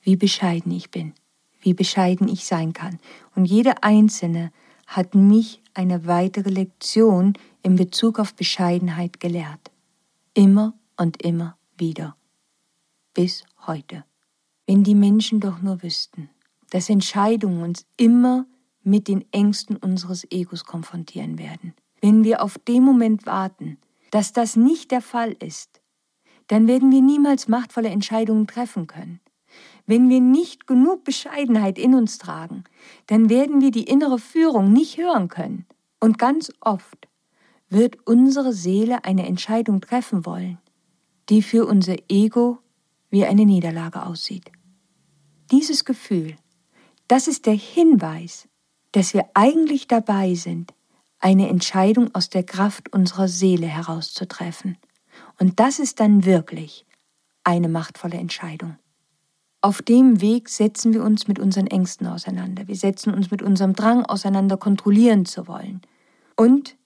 wie 0.00 0.16
bescheiden 0.16 0.72
ich 0.72 0.90
bin, 0.90 1.12
wie 1.60 1.74
bescheiden 1.74 2.28
ich 2.28 2.46
sein 2.46 2.72
kann. 2.72 2.98
Und 3.34 3.44
jede 3.44 3.82
einzelne 3.82 4.52
hat 4.86 5.14
mich 5.14 5.60
eine 5.74 6.06
weitere 6.06 6.48
Lektion 6.48 7.34
in 7.62 7.76
Bezug 7.76 8.18
auf 8.18 8.34
Bescheidenheit 8.34 9.20
gelehrt. 9.20 9.70
Immer 10.32 10.72
und 10.96 11.22
immer 11.22 11.55
wieder. 11.78 12.16
Bis 13.14 13.44
heute. 13.66 14.04
Wenn 14.66 14.84
die 14.84 14.94
Menschen 14.94 15.40
doch 15.40 15.60
nur 15.62 15.82
wüssten, 15.82 16.28
dass 16.70 16.90
Entscheidungen 16.90 17.62
uns 17.62 17.86
immer 17.96 18.46
mit 18.82 19.08
den 19.08 19.24
Ängsten 19.32 19.76
unseres 19.76 20.26
Egos 20.30 20.64
konfrontieren 20.64 21.38
werden. 21.38 21.74
Wenn 22.00 22.24
wir 22.24 22.42
auf 22.42 22.58
den 22.58 22.84
Moment 22.84 23.26
warten, 23.26 23.78
dass 24.10 24.32
das 24.32 24.56
nicht 24.56 24.90
der 24.90 25.00
Fall 25.00 25.32
ist, 25.32 25.80
dann 26.48 26.68
werden 26.68 26.92
wir 26.92 27.02
niemals 27.02 27.48
machtvolle 27.48 27.88
Entscheidungen 27.88 28.46
treffen 28.46 28.86
können. 28.86 29.20
Wenn 29.86 30.08
wir 30.08 30.20
nicht 30.20 30.66
genug 30.66 31.04
Bescheidenheit 31.04 31.78
in 31.78 31.94
uns 31.94 32.18
tragen, 32.18 32.64
dann 33.06 33.28
werden 33.28 33.60
wir 33.60 33.70
die 33.70 33.84
innere 33.84 34.18
Führung 34.18 34.72
nicht 34.72 34.98
hören 34.98 35.28
können. 35.28 35.66
Und 36.00 36.18
ganz 36.18 36.52
oft 36.60 37.08
wird 37.68 37.98
unsere 38.06 38.52
Seele 38.52 39.04
eine 39.04 39.26
Entscheidung 39.26 39.80
treffen 39.80 40.26
wollen, 40.26 40.58
die 41.28 41.42
für 41.42 41.66
unser 41.66 41.96
Ego 42.08 42.58
wie 43.10 43.24
eine 43.24 43.44
Niederlage 43.44 44.04
aussieht. 44.04 44.50
Dieses 45.50 45.84
Gefühl, 45.84 46.36
das 47.08 47.28
ist 47.28 47.46
der 47.46 47.54
Hinweis, 47.54 48.48
dass 48.92 49.14
wir 49.14 49.26
eigentlich 49.34 49.86
dabei 49.86 50.34
sind, 50.34 50.72
eine 51.18 51.48
Entscheidung 51.48 52.14
aus 52.14 52.30
der 52.30 52.42
Kraft 52.42 52.92
unserer 52.92 53.28
Seele 53.28 53.66
herauszutreffen. 53.66 54.76
Und 55.38 55.60
das 55.60 55.78
ist 55.78 56.00
dann 56.00 56.24
wirklich 56.24 56.86
eine 57.44 57.68
machtvolle 57.68 58.16
Entscheidung. 58.16 58.76
Auf 59.60 59.82
dem 59.82 60.20
Weg 60.20 60.48
setzen 60.48 60.92
wir 60.92 61.02
uns 61.02 61.26
mit 61.26 61.38
unseren 61.38 61.66
Ängsten 61.66 62.06
auseinander. 62.06 62.68
Wir 62.68 62.76
setzen 62.76 63.14
uns 63.14 63.30
mit 63.30 63.42
unserem 63.42 63.72
Drang 63.72 64.04
auseinander, 64.04 64.56
kontrollieren 64.56 65.24
zu 65.24 65.48
wollen. 65.48 65.80
Und 66.36 66.76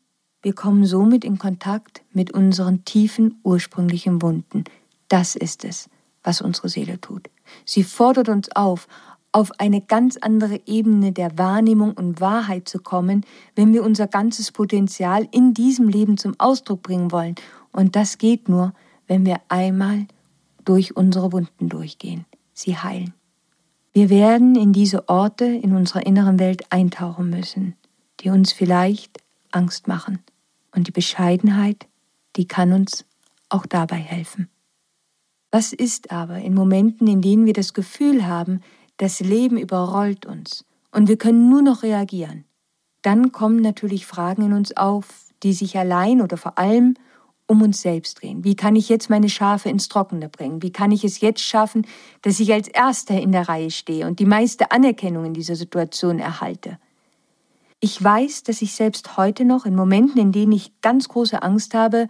wir 0.42 0.54
kommen 0.54 0.84
somit 0.86 1.24
in 1.24 1.38
Kontakt 1.38 2.02
mit 2.12 2.32
unseren 2.32 2.84
tiefen 2.84 3.40
ursprünglichen 3.42 4.22
Wunden. 4.22 4.64
Das 5.08 5.36
ist 5.36 5.64
es, 5.64 5.88
was 6.22 6.40
unsere 6.40 6.68
Seele 6.68 7.00
tut. 7.00 7.28
Sie 7.64 7.84
fordert 7.84 8.28
uns 8.28 8.50
auf, 8.54 8.88
auf 9.32 9.52
eine 9.58 9.80
ganz 9.80 10.16
andere 10.16 10.60
Ebene 10.66 11.12
der 11.12 11.36
Wahrnehmung 11.38 11.92
und 11.92 12.20
Wahrheit 12.20 12.68
zu 12.68 12.78
kommen, 12.78 13.24
wenn 13.54 13.72
wir 13.72 13.84
unser 13.84 14.06
ganzes 14.06 14.52
Potenzial 14.52 15.28
in 15.30 15.54
diesem 15.54 15.88
Leben 15.88 16.16
zum 16.16 16.34
Ausdruck 16.38 16.82
bringen 16.82 17.12
wollen. 17.12 17.34
Und 17.72 17.96
das 17.96 18.18
geht 18.18 18.48
nur, 18.48 18.72
wenn 19.06 19.26
wir 19.26 19.40
einmal 19.48 20.06
durch 20.64 20.96
unsere 20.96 21.32
Wunden 21.32 21.68
durchgehen 21.68 22.24
sie 22.60 22.76
heilen. 22.76 23.14
Wir 23.92 24.08
werden 24.08 24.54
in 24.54 24.72
diese 24.72 25.08
Orte 25.08 25.46
in 25.46 25.74
unserer 25.74 26.06
inneren 26.06 26.38
Welt 26.38 26.62
eintauchen 26.70 27.30
müssen, 27.30 27.74
die 28.20 28.30
uns 28.30 28.52
vielleicht 28.52 29.18
Angst 29.50 29.88
machen. 29.88 30.20
Und 30.74 30.86
die 30.86 30.92
Bescheidenheit, 30.92 31.86
die 32.36 32.46
kann 32.46 32.72
uns 32.72 33.04
auch 33.48 33.66
dabei 33.66 33.96
helfen. 33.96 34.48
Was 35.50 35.72
ist 35.72 36.12
aber 36.12 36.38
in 36.38 36.54
Momenten, 36.54 37.08
in 37.08 37.22
denen 37.22 37.44
wir 37.44 37.52
das 37.52 37.74
Gefühl 37.74 38.26
haben, 38.26 38.60
das 38.98 39.20
Leben 39.20 39.56
überrollt 39.56 40.26
uns 40.26 40.64
und 40.92 41.08
wir 41.08 41.16
können 41.16 41.50
nur 41.50 41.62
noch 41.62 41.82
reagieren? 41.82 42.44
Dann 43.02 43.32
kommen 43.32 43.60
natürlich 43.60 44.06
Fragen 44.06 44.42
in 44.42 44.52
uns 44.52 44.76
auf, 44.76 45.06
die 45.42 45.52
sich 45.52 45.76
allein 45.76 46.20
oder 46.20 46.36
vor 46.36 46.58
allem 46.58 46.94
um 47.46 47.62
uns 47.62 47.82
selbst 47.82 48.22
drehen. 48.22 48.44
Wie 48.44 48.54
kann 48.54 48.76
ich 48.76 48.88
jetzt 48.88 49.10
meine 49.10 49.28
Schafe 49.28 49.70
ins 49.70 49.88
Trockene 49.88 50.28
bringen? 50.28 50.62
Wie 50.62 50.70
kann 50.70 50.92
ich 50.92 51.02
es 51.02 51.20
jetzt 51.20 51.42
schaffen, 51.42 51.84
dass 52.22 52.38
ich 52.38 52.52
als 52.52 52.68
Erster 52.68 53.20
in 53.20 53.32
der 53.32 53.48
Reihe 53.48 53.72
stehe 53.72 54.06
und 54.06 54.20
die 54.20 54.26
meiste 54.26 54.70
Anerkennung 54.70 55.24
in 55.24 55.34
dieser 55.34 55.56
Situation 55.56 56.20
erhalte? 56.20 56.78
Ich 57.80 58.02
weiß, 58.02 58.42
dass 58.42 58.60
ich 58.60 58.74
selbst 58.74 59.16
heute 59.16 59.46
noch 59.46 59.64
in 59.64 59.74
Momenten, 59.74 60.20
in 60.20 60.32
denen 60.32 60.52
ich 60.52 60.80
ganz 60.82 61.08
große 61.08 61.42
Angst 61.42 61.72
habe, 61.72 62.08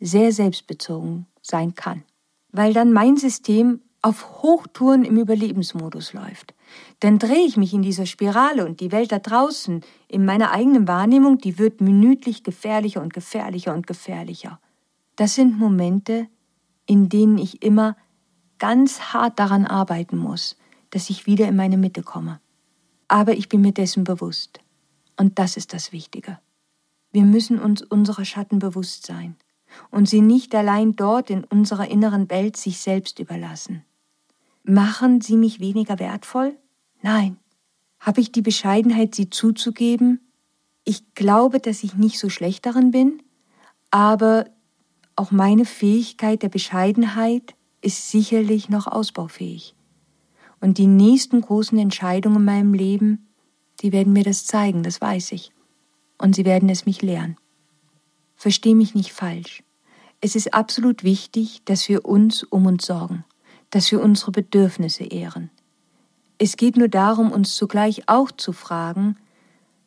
sehr 0.00 0.32
selbstbezogen 0.32 1.26
sein 1.42 1.76
kann, 1.76 2.02
weil 2.50 2.72
dann 2.72 2.92
mein 2.92 3.16
System 3.16 3.82
auf 4.02 4.42
Hochtouren 4.42 5.04
im 5.04 5.16
Überlebensmodus 5.16 6.12
läuft. 6.12 6.54
Dann 7.00 7.18
drehe 7.18 7.46
ich 7.46 7.56
mich 7.56 7.72
in 7.72 7.82
dieser 7.82 8.06
Spirale 8.06 8.64
und 8.64 8.80
die 8.80 8.90
Welt 8.90 9.12
da 9.12 9.18
draußen 9.18 9.82
in 10.08 10.24
meiner 10.24 10.50
eigenen 10.52 10.88
Wahrnehmung, 10.88 11.38
die 11.38 11.58
wird 11.58 11.80
minütlich 11.80 12.42
gefährlicher 12.42 13.02
und 13.02 13.12
gefährlicher 13.12 13.74
und 13.74 13.86
gefährlicher. 13.86 14.58
Das 15.16 15.34
sind 15.34 15.58
Momente, 15.58 16.28
in 16.86 17.08
denen 17.08 17.38
ich 17.38 17.62
immer 17.62 17.96
ganz 18.58 19.00
hart 19.12 19.38
daran 19.38 19.66
arbeiten 19.66 20.16
muss, 20.16 20.56
dass 20.90 21.10
ich 21.10 21.26
wieder 21.26 21.46
in 21.46 21.56
meine 21.56 21.76
Mitte 21.76 22.02
komme. 22.02 22.40
Aber 23.06 23.34
ich 23.34 23.48
bin 23.48 23.60
mir 23.60 23.72
dessen 23.72 24.04
bewusst. 24.04 24.60
Und 25.20 25.38
das 25.38 25.58
ist 25.58 25.74
das 25.74 25.92
Wichtige. 25.92 26.38
Wir 27.12 27.24
müssen 27.24 27.58
uns 27.58 27.82
unserer 27.82 28.24
Schatten 28.24 28.58
bewusst 28.58 29.04
sein 29.04 29.36
und 29.90 30.08
sie 30.08 30.22
nicht 30.22 30.54
allein 30.54 30.96
dort 30.96 31.28
in 31.28 31.44
unserer 31.44 31.90
inneren 31.90 32.30
Welt 32.30 32.56
sich 32.56 32.78
selbst 32.78 33.18
überlassen. 33.18 33.84
Machen 34.62 35.20
sie 35.20 35.36
mich 35.36 35.60
weniger 35.60 35.98
wertvoll? 35.98 36.56
Nein. 37.02 37.36
Habe 37.98 38.22
ich 38.22 38.32
die 38.32 38.40
Bescheidenheit, 38.40 39.14
sie 39.14 39.28
zuzugeben? 39.28 40.20
Ich 40.84 41.14
glaube, 41.14 41.60
dass 41.60 41.84
ich 41.84 41.96
nicht 41.96 42.18
so 42.18 42.30
schlecht 42.30 42.64
darin 42.64 42.90
bin, 42.90 43.22
aber 43.90 44.46
auch 45.16 45.32
meine 45.32 45.66
Fähigkeit 45.66 46.42
der 46.42 46.48
Bescheidenheit 46.48 47.54
ist 47.82 48.10
sicherlich 48.10 48.70
noch 48.70 48.86
ausbaufähig. 48.86 49.74
Und 50.62 50.78
die 50.78 50.86
nächsten 50.86 51.42
großen 51.42 51.76
Entscheidungen 51.78 52.36
in 52.36 52.44
meinem 52.46 52.72
Leben, 52.72 53.29
die 53.80 53.92
werden 53.92 54.12
mir 54.12 54.24
das 54.24 54.44
zeigen, 54.44 54.82
das 54.82 55.00
weiß 55.00 55.32
ich. 55.32 55.52
Und 56.18 56.34
sie 56.34 56.44
werden 56.44 56.68
es 56.68 56.86
mich 56.86 57.02
lehren. 57.02 57.36
Versteh 58.36 58.74
mich 58.74 58.94
nicht 58.94 59.12
falsch. 59.12 59.62
Es 60.20 60.36
ist 60.36 60.52
absolut 60.52 61.02
wichtig, 61.02 61.62
dass 61.64 61.88
wir 61.88 62.04
uns 62.04 62.42
um 62.42 62.66
uns 62.66 62.86
sorgen 62.86 63.24
dass 63.70 63.90
wir 63.92 64.02
unsere 64.02 64.32
Bedürfnisse 64.32 65.04
ehren. 65.04 65.50
Es 66.38 66.56
geht 66.56 66.76
nur 66.76 66.88
darum, 66.88 67.32
uns 67.32 67.54
zugleich 67.54 68.08
auch 68.08 68.30
zu 68.30 68.52
fragen, 68.52 69.16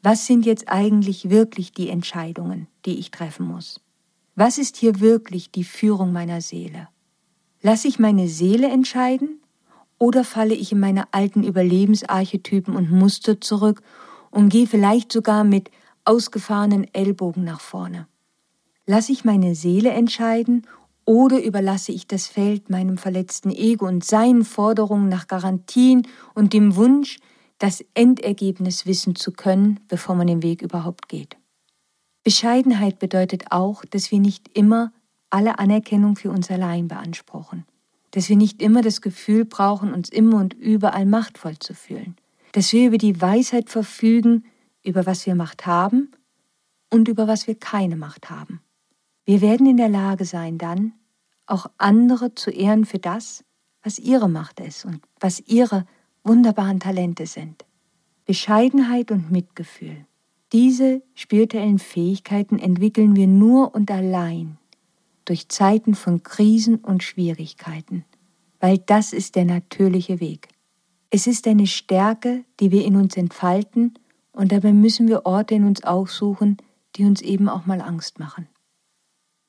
was 0.02 0.26
sind 0.26 0.46
jetzt 0.46 0.70
eigentlich 0.70 1.30
wirklich 1.30 1.72
die 1.72 1.90
Entscheidungen, 1.90 2.68
die 2.86 3.00
ich 3.00 3.12
treffen 3.12 3.46
muss? 3.46 3.80
Was 4.36 4.58
ist 4.58 4.78
hier 4.78 5.00
wirklich 5.00 5.52
die 5.52 5.64
Führung 5.64 6.12
meiner 6.12 6.42
Seele? 6.42 6.88
Lasse 7.62 7.88
ich 7.88 8.00
meine 8.00 8.28
Seele 8.28 8.70
entscheiden 8.70 9.40
oder 10.04 10.26
falle 10.26 10.54
ich 10.54 10.74
in 10.74 10.82
meine 10.82 11.14
alten 11.14 11.46
Überlebensarchetypen 11.46 12.76
und 12.76 12.92
Muster 12.92 13.40
zurück 13.40 13.82
und 14.32 14.50
gehe 14.50 14.68
vielleicht 14.68 15.14
sogar 15.14 15.46
mit 15.46 15.72
ausgefahrenen 16.04 16.94
Ellbogen 16.94 17.46
nach 17.46 17.62
vorne? 17.62 18.06
Lasse 18.86 19.14
ich 19.14 19.24
meine 19.24 19.56
Seele 19.56 19.92
entscheiden 19.92 20.68
oder 21.06 21.42
überlasse 21.42 21.94
ich 21.94 22.06
das 22.06 22.28
Feld 22.28 22.70
meinem 22.70 22.98
verletzten 22.98 23.50
Ego 23.50 23.88
und 23.88 24.04
seinen 24.04 24.44
Forderungen 24.44 25.08
nach 25.08 25.30
Garantien 25.30 26.06
und 26.36 26.52
dem 26.52 26.76
Wunsch, 26.76 27.20
das 27.58 27.82
Endergebnis 27.94 28.86
wissen 28.86 29.16
zu 29.16 29.32
können, 29.32 29.80
bevor 29.88 30.16
man 30.16 30.28
den 30.28 30.44
Weg 30.44 30.62
überhaupt 30.62 31.08
geht? 31.08 31.38
Bescheidenheit 32.26 33.00
bedeutet 33.00 33.46
auch, 33.52 33.86
dass 33.86 34.12
wir 34.12 34.20
nicht 34.20 34.50
immer 34.54 34.92
alle 35.30 35.60
Anerkennung 35.60 36.18
für 36.18 36.30
uns 36.30 36.52
allein 36.52 36.90
beanspruchen, 36.90 37.64
dass 38.14 38.30
wir 38.30 38.38
nicht 38.38 38.62
immer 38.62 38.84
das 38.84 39.02
Gefühl 39.02 39.44
brauchen, 39.44 39.92
uns 39.92 40.08
immer 40.08 40.38
und 40.38 40.54
überall 40.54 41.06
machtvoll 41.06 41.58
zu 41.58 41.74
fühlen, 41.74 42.16
dass 42.52 42.72
wir 42.72 42.88
über 42.88 43.00
die 43.00 43.20
Weisheit 43.20 43.72
verfügen, 43.72 44.46
über 44.84 45.08
was 45.08 45.26
wir 45.26 45.34
Macht 45.34 45.66
haben 45.66 46.12
und 46.92 47.08
über 47.08 47.28
was 47.28 47.48
wir 47.48 47.56
keine 47.56 47.96
Macht 47.96 48.30
haben. 48.30 48.62
Wir 49.26 49.42
werden 49.42 49.66
in 49.66 49.78
der 49.78 49.90
Lage 49.90 50.26
sein, 50.26 50.60
dann 50.60 50.94
auch 51.48 51.66
andere 51.80 52.36
zu 52.36 52.52
ehren 52.52 52.86
für 52.86 53.00
das, 53.00 53.44
was 53.82 53.98
ihre 53.98 54.30
Macht 54.30 54.60
ist 54.60 54.86
und 54.86 55.02
was 55.20 55.40
ihre 55.48 55.86
wunderbaren 56.24 56.80
Talente 56.80 57.26
sind. 57.26 57.66
Bescheidenheit 58.26 59.12
und 59.12 59.32
Mitgefühl. 59.32 60.06
Diese 60.52 61.02
spirituellen 61.16 61.80
Fähigkeiten 61.80 62.60
entwickeln 62.60 63.16
wir 63.16 63.28
nur 63.28 63.74
und 63.74 63.90
allein 63.90 64.60
durch 65.26 65.50
Zeiten 65.50 65.96
von 65.96 66.24
Krisen 66.24 66.76
und 66.78 67.04
Schwierigkeiten, 67.04 68.06
weil 68.60 68.78
das 68.78 69.14
ist 69.14 69.36
der 69.36 69.46
natürliche 69.46 70.20
Weg. 70.20 70.50
Es 71.10 71.28
ist 71.28 71.48
eine 71.48 71.68
Stärke, 71.68 72.44
die 72.60 72.72
wir 72.72 72.86
in 72.86 72.96
uns 72.96 73.16
entfalten, 73.18 73.94
und 74.32 74.52
dabei 74.52 74.74
müssen 74.74 75.08
wir 75.08 75.26
Orte 75.26 75.54
in 75.54 75.64
uns 75.64 75.84
aufsuchen, 75.84 76.58
die 76.96 77.06
uns 77.06 77.22
eben 77.22 77.48
auch 77.48 77.66
mal 77.66 77.82
Angst 77.82 78.18
machen. 78.20 78.48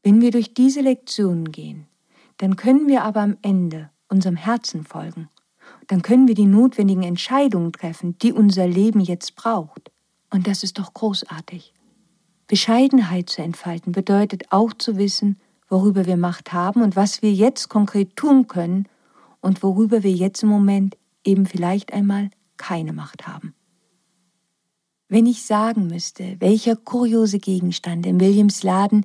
Wenn 0.02 0.20
wir 0.20 0.30
durch 0.30 0.52
diese 0.52 0.82
Lektionen 0.82 1.50
gehen, 1.50 1.86
dann 2.36 2.56
können 2.56 2.86
wir 2.88 3.02
aber 3.02 3.20
am 3.20 3.38
Ende 3.40 3.90
unserem 4.08 4.36
Herzen 4.36 4.84
folgen. 4.84 5.30
Dann 5.86 6.02
können 6.02 6.28
wir 6.28 6.34
die 6.34 6.46
notwendigen 6.46 7.02
Entscheidungen 7.02 7.72
treffen, 7.72 8.18
die 8.18 8.32
unser 8.32 8.66
Leben 8.66 9.00
jetzt 9.00 9.34
braucht. 9.34 9.90
Und 10.30 10.46
das 10.46 10.62
ist 10.62 10.78
doch 10.78 10.92
großartig. 10.92 11.72
Bescheidenheit 12.46 13.30
zu 13.30 13.42
entfalten 13.42 13.92
bedeutet 13.92 14.44
auch 14.50 14.74
zu 14.74 14.98
wissen, 14.98 15.40
worüber 15.68 16.06
wir 16.06 16.16
Macht 16.16 16.52
haben 16.52 16.82
und 16.82 16.96
was 16.96 17.22
wir 17.22 17.32
jetzt 17.32 17.68
konkret 17.68 18.16
tun 18.16 18.46
können 18.46 18.88
und 19.40 19.62
worüber 19.62 20.02
wir 20.02 20.12
jetzt 20.12 20.42
im 20.42 20.48
Moment 20.48 20.96
eben 21.24 21.46
vielleicht 21.46 21.92
einmal 21.92 22.30
keine 22.56 22.92
Macht 22.92 23.26
haben. 23.26 23.54
Wenn 25.08 25.26
ich 25.26 25.44
sagen 25.44 25.86
müsste, 25.86 26.36
welcher 26.40 26.76
kuriose 26.76 27.38
Gegenstand 27.38 28.06
in 28.06 28.20
Williams 28.20 28.62
Laden 28.62 29.04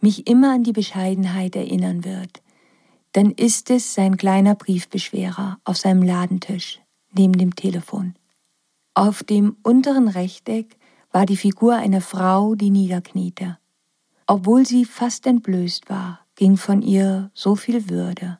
mich 0.00 0.26
immer 0.26 0.54
an 0.54 0.64
die 0.64 0.72
Bescheidenheit 0.72 1.56
erinnern 1.56 2.04
wird, 2.04 2.42
dann 3.12 3.30
ist 3.30 3.70
es 3.70 3.94
sein 3.94 4.16
kleiner 4.16 4.54
Briefbeschwerer 4.54 5.58
auf 5.64 5.76
seinem 5.76 6.02
Ladentisch 6.02 6.80
neben 7.12 7.34
dem 7.34 7.54
Telefon. 7.54 8.14
Auf 8.94 9.22
dem 9.22 9.56
unteren 9.62 10.08
Rechteck 10.08 10.76
war 11.12 11.26
die 11.26 11.36
Figur 11.36 11.74
einer 11.76 12.00
Frau, 12.00 12.54
die 12.54 12.70
niederkniete. 12.70 13.58
Obwohl 14.26 14.66
sie 14.66 14.84
fast 14.84 15.26
entblößt 15.26 15.90
war, 15.90 16.20
ging 16.34 16.56
von 16.56 16.82
ihr 16.82 17.30
so 17.34 17.56
viel 17.56 17.90
Würde 17.90 18.38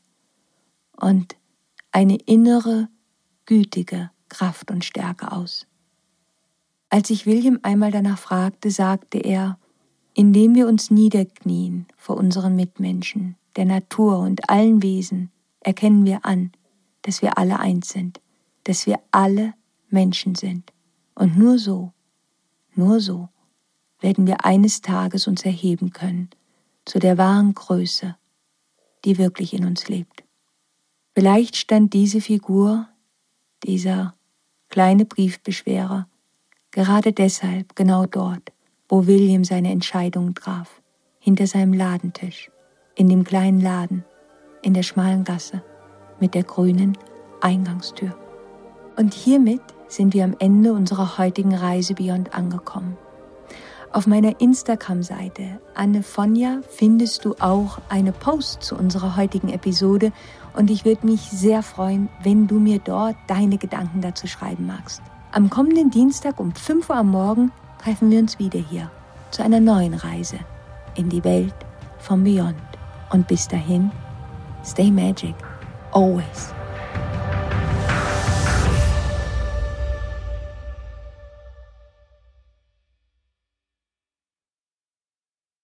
und 0.97 1.37
eine 1.93 2.17
innere, 2.17 2.89
gütige 3.47 4.11
Kraft 4.29 4.71
und 4.71 4.85
Stärke 4.85 5.31
aus. 5.33 5.67
Als 6.89 7.11
ich 7.11 7.27
William 7.27 7.59
einmal 7.63 7.91
danach 7.91 8.19
fragte, 8.19 8.71
sagte 8.71 9.19
er, 9.19 9.59
indem 10.15 10.55
wir 10.55 10.69
uns 10.69 10.91
niederknien 10.91 11.87
vor 11.97 12.17
unseren 12.17 12.57
Mitmenschen, 12.57 13.37
der 13.57 13.65
Natur 13.65 14.19
und 14.21 14.49
allen 14.49 14.83
Wesen, 14.83 15.31
erkennen 15.61 16.05
wir 16.05 16.25
an, 16.25 16.53
dass 17.03 17.21
wir 17.21 17.37
alle 17.37 17.59
eins 17.59 17.91
sind, 17.91 18.21
dass 18.65 18.87
wir 18.87 19.01
alle 19.11 19.55
Menschen 19.91 20.35
sind. 20.35 20.73
Und 21.15 21.37
nur 21.37 21.59
so, 21.59 21.93
nur 22.75 23.01
so 23.01 23.29
werden 24.05 24.27
wir 24.27 24.45
eines 24.45 24.83
Tages 24.83 25.27
uns 25.27 25.47
erheben 25.47 25.91
können 25.91 26.29
zu 26.85 26.99
der 26.99 27.17
wahren 27.17 27.55
Größe, 27.55 28.17
die 29.07 29.17
wirklich 29.17 29.55
in 29.55 29.65
uns 29.65 29.89
lebt. 29.89 30.23
Vielleicht 31.15 31.57
stand 31.57 31.95
diese 31.95 32.21
Figur, 32.21 32.87
dieser 33.63 34.15
kleine 34.69 35.07
Briefbeschwerer, 35.07 36.07
gerade 36.71 37.15
deshalb 37.15 37.75
genau 37.77 38.05
dort, 38.05 38.53
wo 38.91 39.07
William 39.07 39.43
seine 39.43 39.71
Entscheidung 39.71 40.35
traf, 40.35 40.83
hinter 41.19 41.47
seinem 41.47 41.73
Ladentisch, 41.73 42.51
in 42.97 43.09
dem 43.09 43.25
kleinen 43.25 43.63
Laden, 43.63 44.05
in 44.61 44.75
der 44.75 44.83
schmalen 44.83 45.25
Gasse, 45.25 45.63
mit 46.21 46.35
der 46.35 46.43
grünen 46.43 46.99
Eingangstür. 47.41 48.15
Und 48.97 49.15
hiermit 49.15 49.63
sind 49.89 50.13
wir 50.13 50.25
am 50.25 50.37
Ende 50.39 50.75
unserer 50.75 51.17
heutigen 51.17 51.55
Reise 51.55 51.95
Beyond 51.95 52.35
angekommen. 52.35 52.99
Auf 53.95 54.09
meiner 54.09 54.41
Instagram-Seite 54.41 55.61
Anne 55.77 56.03
Fonja 56.03 56.63
findest 56.69 57.25
du 57.25 57.37
auch 57.39 57.79
eine 57.89 58.11
Post 58.11 58.65
zu 58.65 58.75
unserer 58.75 59.15
heutigen 59.15 59.51
Episode 59.51 60.11
und 60.57 60.69
ich 60.69 60.85
würde 60.85 61.07
mich 61.07 61.21
sehr 61.21 61.63
freuen, 61.63 62.09
wenn 62.25 62.49
du 62.49 62.59
mir 62.59 62.81
dort 62.81 63.15
deine 63.29 63.57
Gedanken 63.57 64.01
dazu 64.01 64.27
schreiben 64.27 64.67
magst. 64.67 65.01
Am 65.31 65.49
kommenden 65.49 65.93
Dienstag 65.93 66.41
um 66.41 66.53
5 66.53 66.91
Uhr 66.91 66.97
am 66.97 67.13
Morgen 67.13 67.53
treffen 67.81 68.11
wir 68.11 68.19
uns 68.19 68.41
wieder 68.41 68.59
hier 68.59 68.91
zu 69.31 69.45
einer 69.45 69.61
neuen 69.61 69.95
Reise 69.95 70.41
in 70.97 71.09
die 71.09 71.23
Welt 71.23 71.55
vom 72.01 72.25
Beyond. 72.25 72.57
Und 73.13 73.29
bis 73.29 73.47
dahin, 73.47 73.93
stay 74.65 74.91
magic, 74.91 75.37
always. 75.93 76.54